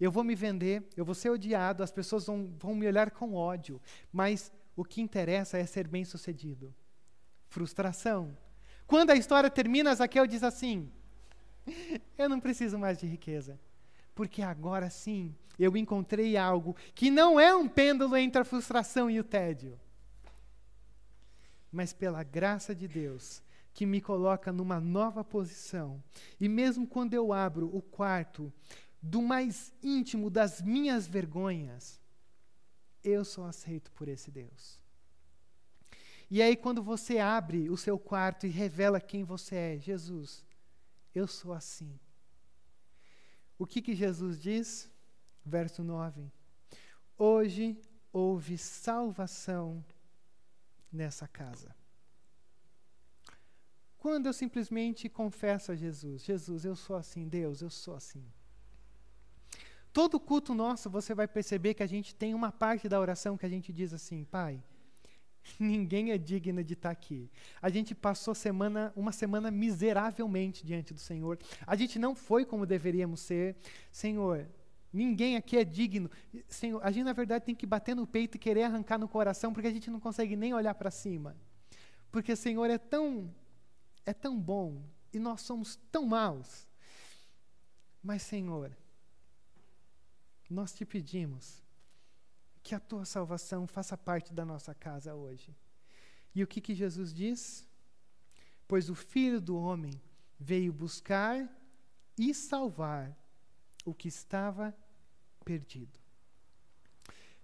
[0.00, 3.34] Eu vou me vender, eu vou ser odiado, as pessoas vão, vão me olhar com
[3.34, 3.80] ódio,
[4.12, 6.74] mas o que interessa é ser bem-sucedido.
[7.48, 8.36] Frustração.
[8.86, 10.90] Quando a história termina, Zaqueu diz assim:
[12.16, 13.58] Eu não preciso mais de riqueza,
[14.14, 19.20] porque agora sim eu encontrei algo que não é um pêndulo entre a frustração e
[19.20, 19.78] o tédio,
[21.70, 23.42] mas pela graça de Deus,
[23.72, 26.02] que me coloca numa nova posição.
[26.40, 28.52] E mesmo quando eu abro o quarto
[29.00, 32.00] do mais íntimo das minhas vergonhas,
[33.02, 34.80] eu sou aceito por esse Deus.
[36.30, 40.44] E aí, quando você abre o seu quarto e revela quem você é, Jesus,
[41.14, 41.98] eu sou assim.
[43.58, 44.90] O que, que Jesus diz?
[45.44, 46.32] Verso 9:
[47.18, 47.78] Hoje
[48.12, 49.84] houve salvação
[50.90, 51.74] nessa casa.
[53.98, 58.24] Quando eu simplesmente confesso a Jesus: Jesus, eu sou assim, Deus, eu sou assim.
[59.92, 63.44] Todo culto nosso, você vai perceber que a gente tem uma parte da oração que
[63.44, 64.62] a gente diz assim: Pai,
[65.60, 67.30] ninguém é digno de estar aqui.
[67.60, 71.38] A gente passou semana, uma semana miseravelmente diante do Senhor.
[71.66, 73.56] A gente não foi como deveríamos ser.
[73.90, 74.48] Senhor,
[74.92, 76.10] ninguém aqui é digno.
[76.48, 79.52] Senhor, a gente na verdade tem que bater no peito e querer arrancar no coração,
[79.52, 81.36] porque a gente não consegue nem olhar para cima.
[82.10, 83.30] Porque Senhor é tão
[84.04, 84.82] é tão bom
[85.12, 86.66] e nós somos tão maus.
[88.02, 88.76] Mas, Senhor,
[90.52, 91.62] nós te pedimos
[92.62, 95.56] que a tua salvação faça parte da nossa casa hoje.
[96.34, 97.66] E o que, que Jesus diz?
[98.68, 100.00] Pois o Filho do Homem
[100.38, 101.48] veio buscar
[102.16, 103.16] e salvar
[103.84, 104.74] o que estava
[105.44, 105.98] perdido.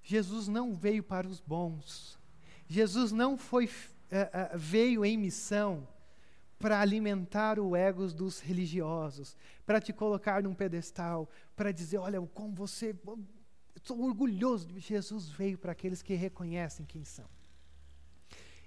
[0.03, 2.19] Jesus não veio para os bons.
[2.67, 5.87] Jesus não foi, uh, uh, veio em missão
[6.59, 12.55] para alimentar o ego dos religiosos, para te colocar num pedestal, para dizer, olha, como
[12.55, 12.95] você,
[13.83, 17.29] sou orgulhoso de Jesus veio para aqueles que reconhecem quem são.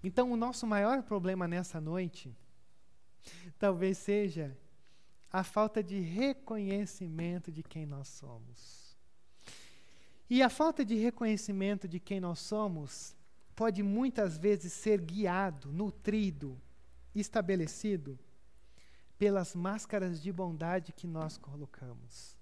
[0.04, 2.36] Então, o nosso maior problema nessa noite
[3.60, 4.58] talvez seja
[5.32, 8.98] a falta de reconhecimento de quem nós somos.
[10.30, 13.16] E a falta de reconhecimento de quem nós somos
[13.56, 16.60] pode muitas vezes ser guiado, nutrido,
[17.14, 18.18] estabelecido
[19.18, 22.36] pelas máscaras de bondade que nós colocamos.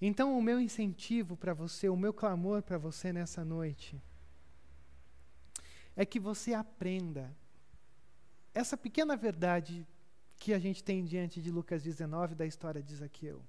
[0.00, 4.02] Então, o meu incentivo para você, o meu clamor para você nessa noite,
[5.96, 7.34] é que você aprenda
[8.52, 9.86] essa pequena verdade
[10.38, 13.42] que a gente tem diante de Lucas 19, da história de Zaqueu.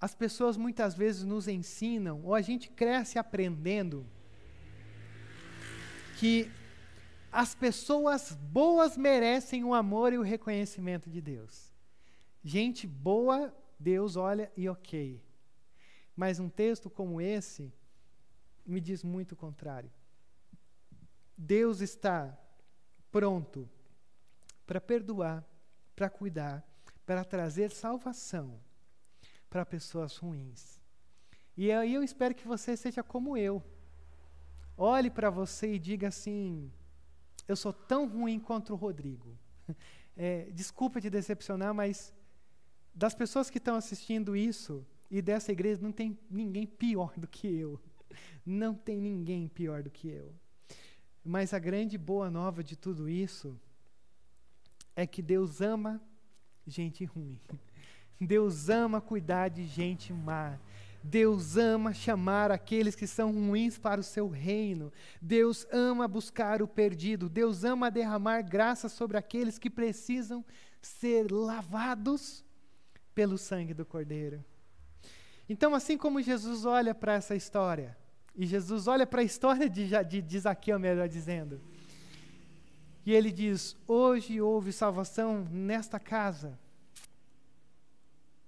[0.00, 4.06] As pessoas muitas vezes nos ensinam, ou a gente cresce aprendendo,
[6.18, 6.50] que
[7.30, 11.72] as pessoas boas merecem o amor e o reconhecimento de Deus.
[12.42, 15.22] Gente boa, Deus olha e ok.
[16.16, 17.72] Mas um texto como esse
[18.64, 19.90] me diz muito o contrário.
[21.36, 22.36] Deus está
[23.10, 23.68] pronto
[24.66, 25.44] para perdoar,
[25.94, 26.66] para cuidar,
[27.06, 28.60] para trazer salvação
[29.48, 30.80] para pessoas ruins.
[31.56, 33.62] E aí eu espero que você seja como eu.
[34.76, 36.72] Olhe para você e diga assim:
[37.48, 39.36] eu sou tão ruim quanto o Rodrigo.
[40.20, 42.12] É, desculpa te decepcionar, mas
[42.92, 47.46] das pessoas que estão assistindo isso e dessa igreja, não tem ninguém pior do que
[47.46, 47.80] eu.
[48.44, 50.34] Não tem ninguém pior do que eu.
[51.24, 53.56] Mas a grande boa nova de tudo isso
[54.96, 56.02] é que Deus ama
[56.66, 57.38] gente ruim.
[58.20, 60.58] Deus ama cuidar de gente má.
[61.02, 64.92] Deus ama chamar aqueles que são ruins para o seu reino.
[65.20, 67.28] Deus ama buscar o perdido.
[67.28, 70.44] Deus ama derramar graça sobre aqueles que precisam
[70.82, 72.44] ser lavados
[73.14, 74.44] pelo sangue do Cordeiro.
[75.48, 77.96] Então, assim como Jesus olha para essa história,
[78.34, 81.60] e Jesus olha para a história de, de, de Zaqueu, melhor dizendo,
[83.06, 86.58] e ele diz: Hoje houve salvação nesta casa.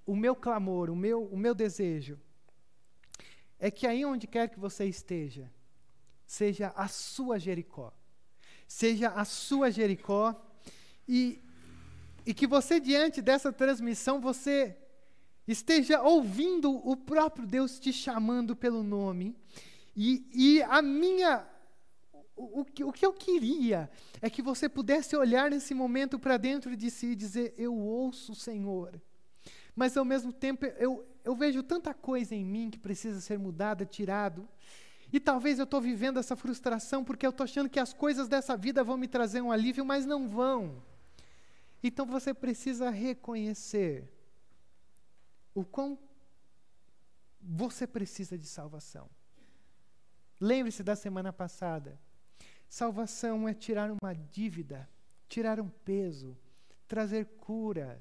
[0.05, 2.19] O meu clamor, o meu, o meu desejo
[3.61, 5.51] é que aí onde quer que você esteja,
[6.27, 7.93] seja a sua Jericó.
[8.67, 10.35] Seja a sua Jericó
[11.07, 11.43] e,
[12.25, 14.77] e que você, diante dessa transmissão, você
[15.47, 19.37] esteja ouvindo o próprio Deus te chamando pelo nome.
[19.95, 21.47] E, e a minha.
[22.37, 23.91] O, o, o que eu queria
[24.23, 28.33] é que você pudesse olhar nesse momento para dentro de si e dizer: Eu ouço
[28.33, 29.03] o Senhor.
[29.75, 33.85] Mas ao mesmo tempo, eu, eu vejo tanta coisa em mim que precisa ser mudada,
[33.85, 34.49] tirado.
[35.13, 38.57] E talvez eu estou vivendo essa frustração porque eu estou achando que as coisas dessa
[38.57, 40.83] vida vão me trazer um alívio, mas não vão.
[41.83, 44.09] Então você precisa reconhecer
[45.55, 45.99] o quão
[47.41, 49.09] você precisa de salvação.
[50.41, 51.99] Lembre-se da semana passada.
[52.69, 54.89] Salvação é tirar uma dívida,
[55.29, 56.37] tirar um peso,
[56.87, 58.01] trazer cura,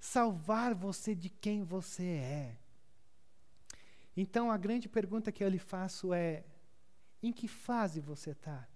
[0.00, 2.56] salvar você de quem você é.
[4.16, 6.44] Então a grande pergunta que eu lhe faço é:
[7.22, 8.66] em que fase você está?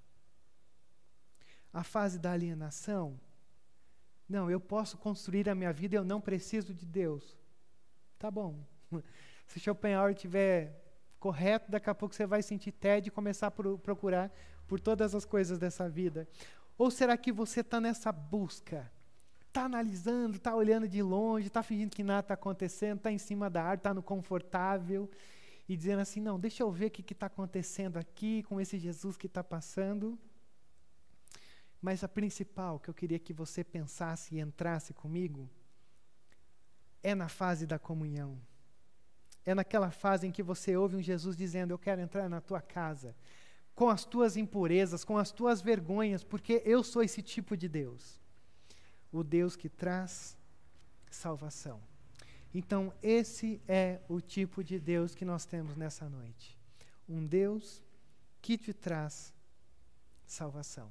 [1.72, 3.18] A fase da alienação?
[4.28, 7.36] Não, eu posso construir a minha vida, eu não preciso de Deus.
[8.18, 8.64] Tá bom.
[9.46, 10.82] Se Schopenhauer estiver
[11.18, 14.30] correto, daqui a pouco você vai sentir tédio e começar a procurar
[14.66, 16.28] por todas as coisas dessa vida.
[16.78, 18.90] Ou será que você está nessa busca
[19.54, 23.48] está analisando, está olhando de longe, está fingindo que nada está acontecendo, está em cima
[23.48, 25.08] da árvore, está no confortável
[25.68, 29.16] e dizendo assim: não, deixa eu ver o que está acontecendo aqui com esse Jesus
[29.16, 30.18] que está passando.
[31.80, 35.48] Mas a principal que eu queria que você pensasse e entrasse comigo
[37.00, 38.36] é na fase da comunhão.
[39.46, 42.60] É naquela fase em que você ouve um Jesus dizendo: Eu quero entrar na tua
[42.60, 43.14] casa,
[43.72, 48.23] com as tuas impurezas, com as tuas vergonhas, porque eu sou esse tipo de Deus.
[49.14, 50.36] O Deus que traz
[51.08, 51.80] salvação.
[52.52, 56.58] Então, esse é o tipo de Deus que nós temos nessa noite.
[57.08, 57.80] Um Deus
[58.42, 59.32] que te traz
[60.26, 60.90] salvação.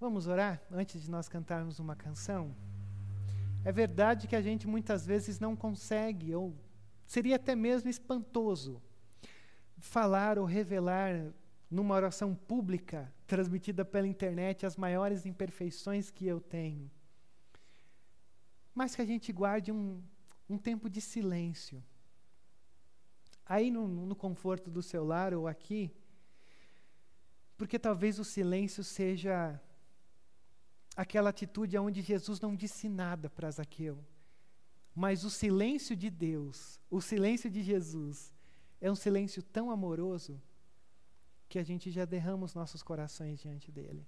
[0.00, 2.56] Vamos orar antes de nós cantarmos uma canção?
[3.62, 6.56] É verdade que a gente muitas vezes não consegue, ou
[7.06, 8.80] seria até mesmo espantoso,
[9.76, 11.30] falar ou revelar
[11.70, 16.90] numa oração pública, transmitida pela internet, as maiores imperfeições que eu tenho.
[18.78, 20.00] Mas que a gente guarde um,
[20.48, 21.82] um tempo de silêncio.
[23.44, 25.90] Aí no, no conforto do seu lar ou aqui,
[27.56, 29.60] porque talvez o silêncio seja
[30.94, 33.98] aquela atitude onde Jesus não disse nada para Zaqueu.
[34.94, 38.32] Mas o silêncio de Deus, o silêncio de Jesus,
[38.80, 40.40] é um silêncio tão amoroso
[41.48, 44.06] que a gente já derrama os nossos corações diante dele.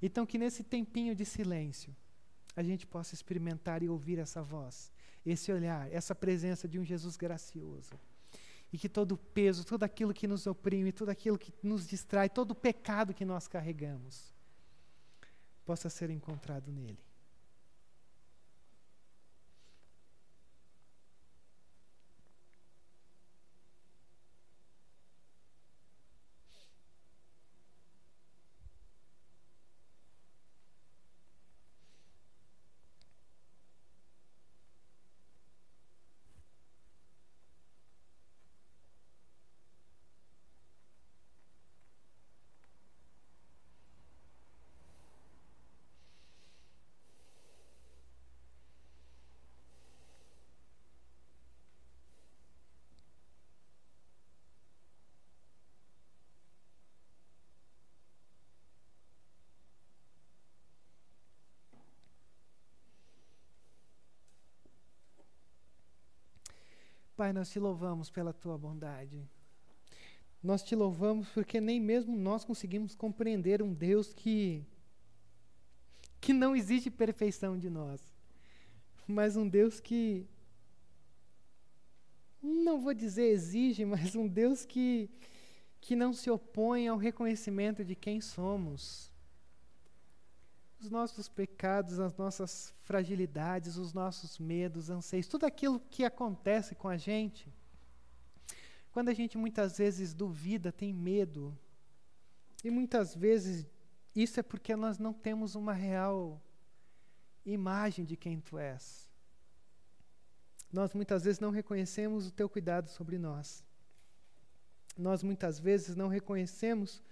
[0.00, 1.94] Então, que nesse tempinho de silêncio,
[2.54, 4.92] a gente possa experimentar e ouvir essa voz,
[5.24, 7.92] esse olhar, essa presença de um Jesus gracioso.
[8.72, 12.28] E que todo o peso, tudo aquilo que nos oprime, tudo aquilo que nos distrai,
[12.28, 14.32] todo o pecado que nós carregamos,
[15.64, 16.98] possa ser encontrado nele.
[67.22, 69.22] Pai, nós te louvamos pela tua bondade.
[70.42, 74.66] Nós te louvamos porque nem mesmo nós conseguimos compreender um Deus que
[76.20, 78.00] que não exige perfeição de nós,
[79.06, 80.26] mas um Deus que
[82.42, 85.08] não vou dizer exige, mas um Deus que
[85.80, 89.11] que não se opõe ao reconhecimento de quem somos
[90.82, 96.88] os nossos pecados, as nossas fragilidades, os nossos medos, anseios, tudo aquilo que acontece com
[96.88, 97.52] a gente.
[98.90, 101.56] Quando a gente muitas vezes duvida, tem medo,
[102.64, 103.66] e muitas vezes
[104.14, 106.42] isso é porque nós não temos uma real
[107.46, 109.08] imagem de quem tu és.
[110.72, 113.64] Nós muitas vezes não reconhecemos o teu cuidado sobre nós.
[114.98, 117.02] Nós muitas vezes não reconhecemos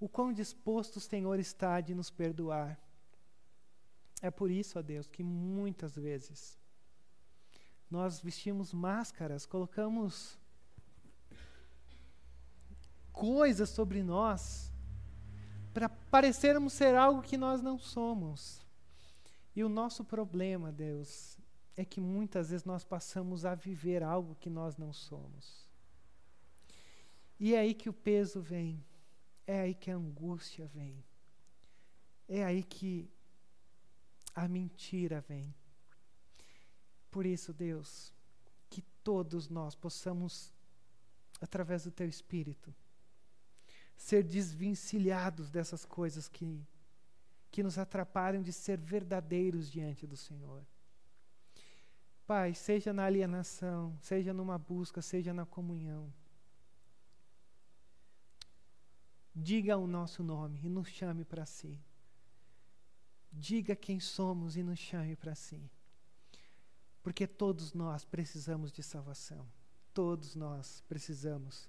[0.00, 2.78] o quão disposto o Senhor está de nos perdoar.
[4.20, 6.58] É por isso, ó Deus, que muitas vezes
[7.90, 10.38] nós vestimos máscaras, colocamos
[13.12, 14.72] coisas sobre nós
[15.72, 18.66] para parecermos ser algo que nós não somos.
[19.54, 21.38] E o nosso problema, Deus,
[21.76, 25.66] é que muitas vezes nós passamos a viver algo que nós não somos.
[27.38, 28.84] E é aí que o peso vem,
[29.46, 31.04] é aí que a angústia vem,
[32.28, 33.08] é aí que
[34.38, 35.52] a mentira vem.
[37.10, 38.12] Por isso, Deus,
[38.70, 40.54] que todos nós possamos,
[41.40, 42.72] através do Teu Espírito,
[43.96, 46.64] ser desvencilhados dessas coisas que,
[47.50, 50.64] que nos atrapalham de ser verdadeiros diante do Senhor.
[52.24, 56.12] Pai, seja na alienação, seja numa busca, seja na comunhão.
[59.34, 61.76] Diga o nosso nome e nos chame para si.
[63.32, 65.60] Diga quem somos e nos chame para si.
[67.02, 69.46] Porque todos nós precisamos de salvação.
[69.94, 71.68] Todos nós precisamos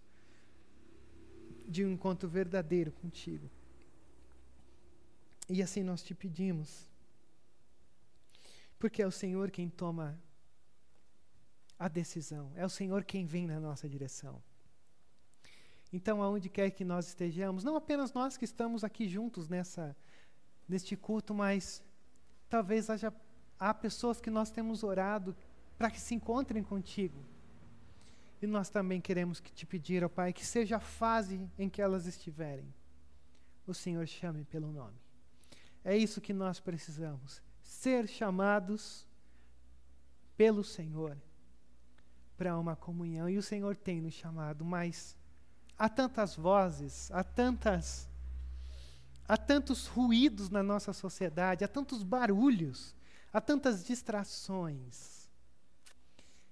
[1.67, 3.49] de um encontro verdadeiro contigo.
[5.47, 6.87] E assim nós te pedimos.
[8.77, 10.19] Porque é o Senhor quem toma
[11.77, 14.41] a decisão, é o Senhor quem vem na nossa direção.
[15.91, 19.95] Então, aonde quer que nós estejamos, não apenas nós que estamos aqui juntos nessa
[20.69, 21.83] neste culto, mas
[22.49, 23.13] Talvez haja
[23.59, 25.35] há pessoas que nós temos orado
[25.77, 27.23] para que se encontrem contigo.
[28.41, 31.81] E nós também queremos que te pedir, ó Pai, que seja a fase em que
[31.81, 32.73] elas estiverem,
[33.67, 34.97] o Senhor chame pelo nome.
[35.83, 39.05] É isso que nós precisamos, ser chamados
[40.35, 41.17] pelo Senhor
[42.35, 43.29] para uma comunhão.
[43.29, 45.15] E o Senhor tem nos chamado, mas
[45.77, 48.08] há tantas vozes, há tantas
[49.29, 52.95] há tantos ruídos na nossa sociedade, há tantos barulhos,
[53.31, 55.29] há tantas distrações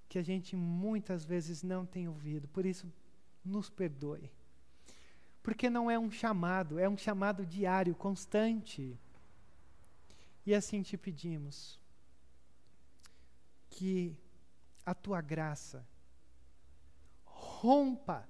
[0.08, 2.46] que a gente muitas vezes não tem ouvido.
[2.46, 2.90] Por isso,
[3.44, 4.30] nos perdoe.
[5.42, 8.96] Porque não é um chamado, é um chamado diário, constante.
[10.46, 11.80] E assim te pedimos
[13.70, 14.16] que
[14.86, 15.84] a tua graça
[17.24, 18.26] rompa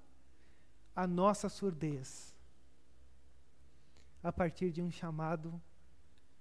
[0.97, 2.38] a nossa surdez
[4.23, 5.61] a partir de um chamado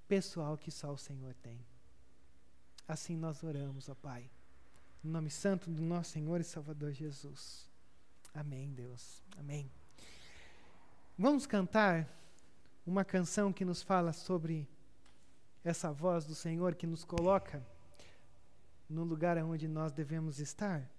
[0.08, 1.60] pessoal que só o Senhor tem.
[2.88, 4.30] Assim nós oramos, ó Pai.
[5.04, 7.70] No nome santo do nosso Senhor e Salvador Jesus.
[8.34, 9.22] Amém, Deus.
[9.38, 9.70] Amém.
[11.18, 12.08] Vamos cantar
[12.86, 14.68] uma canção que nos fala sobre
[15.64, 17.66] essa voz do Senhor que nos coloca
[18.90, 20.90] no lugar onde nós devemos estar?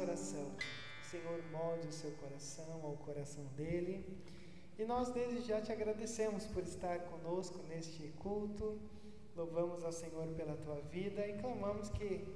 [0.00, 0.50] oração.
[1.10, 4.04] Senhor, molde o seu coração ao coração dele.
[4.78, 8.78] E nós desde já te agradecemos por estar conosco neste culto.
[9.34, 12.26] Louvamos ao Senhor pela tua vida e clamamos que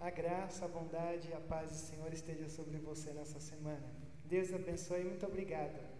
[0.00, 3.88] a graça, a bondade e a paz do Senhor esteja sobre você nessa semana.
[4.24, 5.93] Deus abençoe e muito obrigado.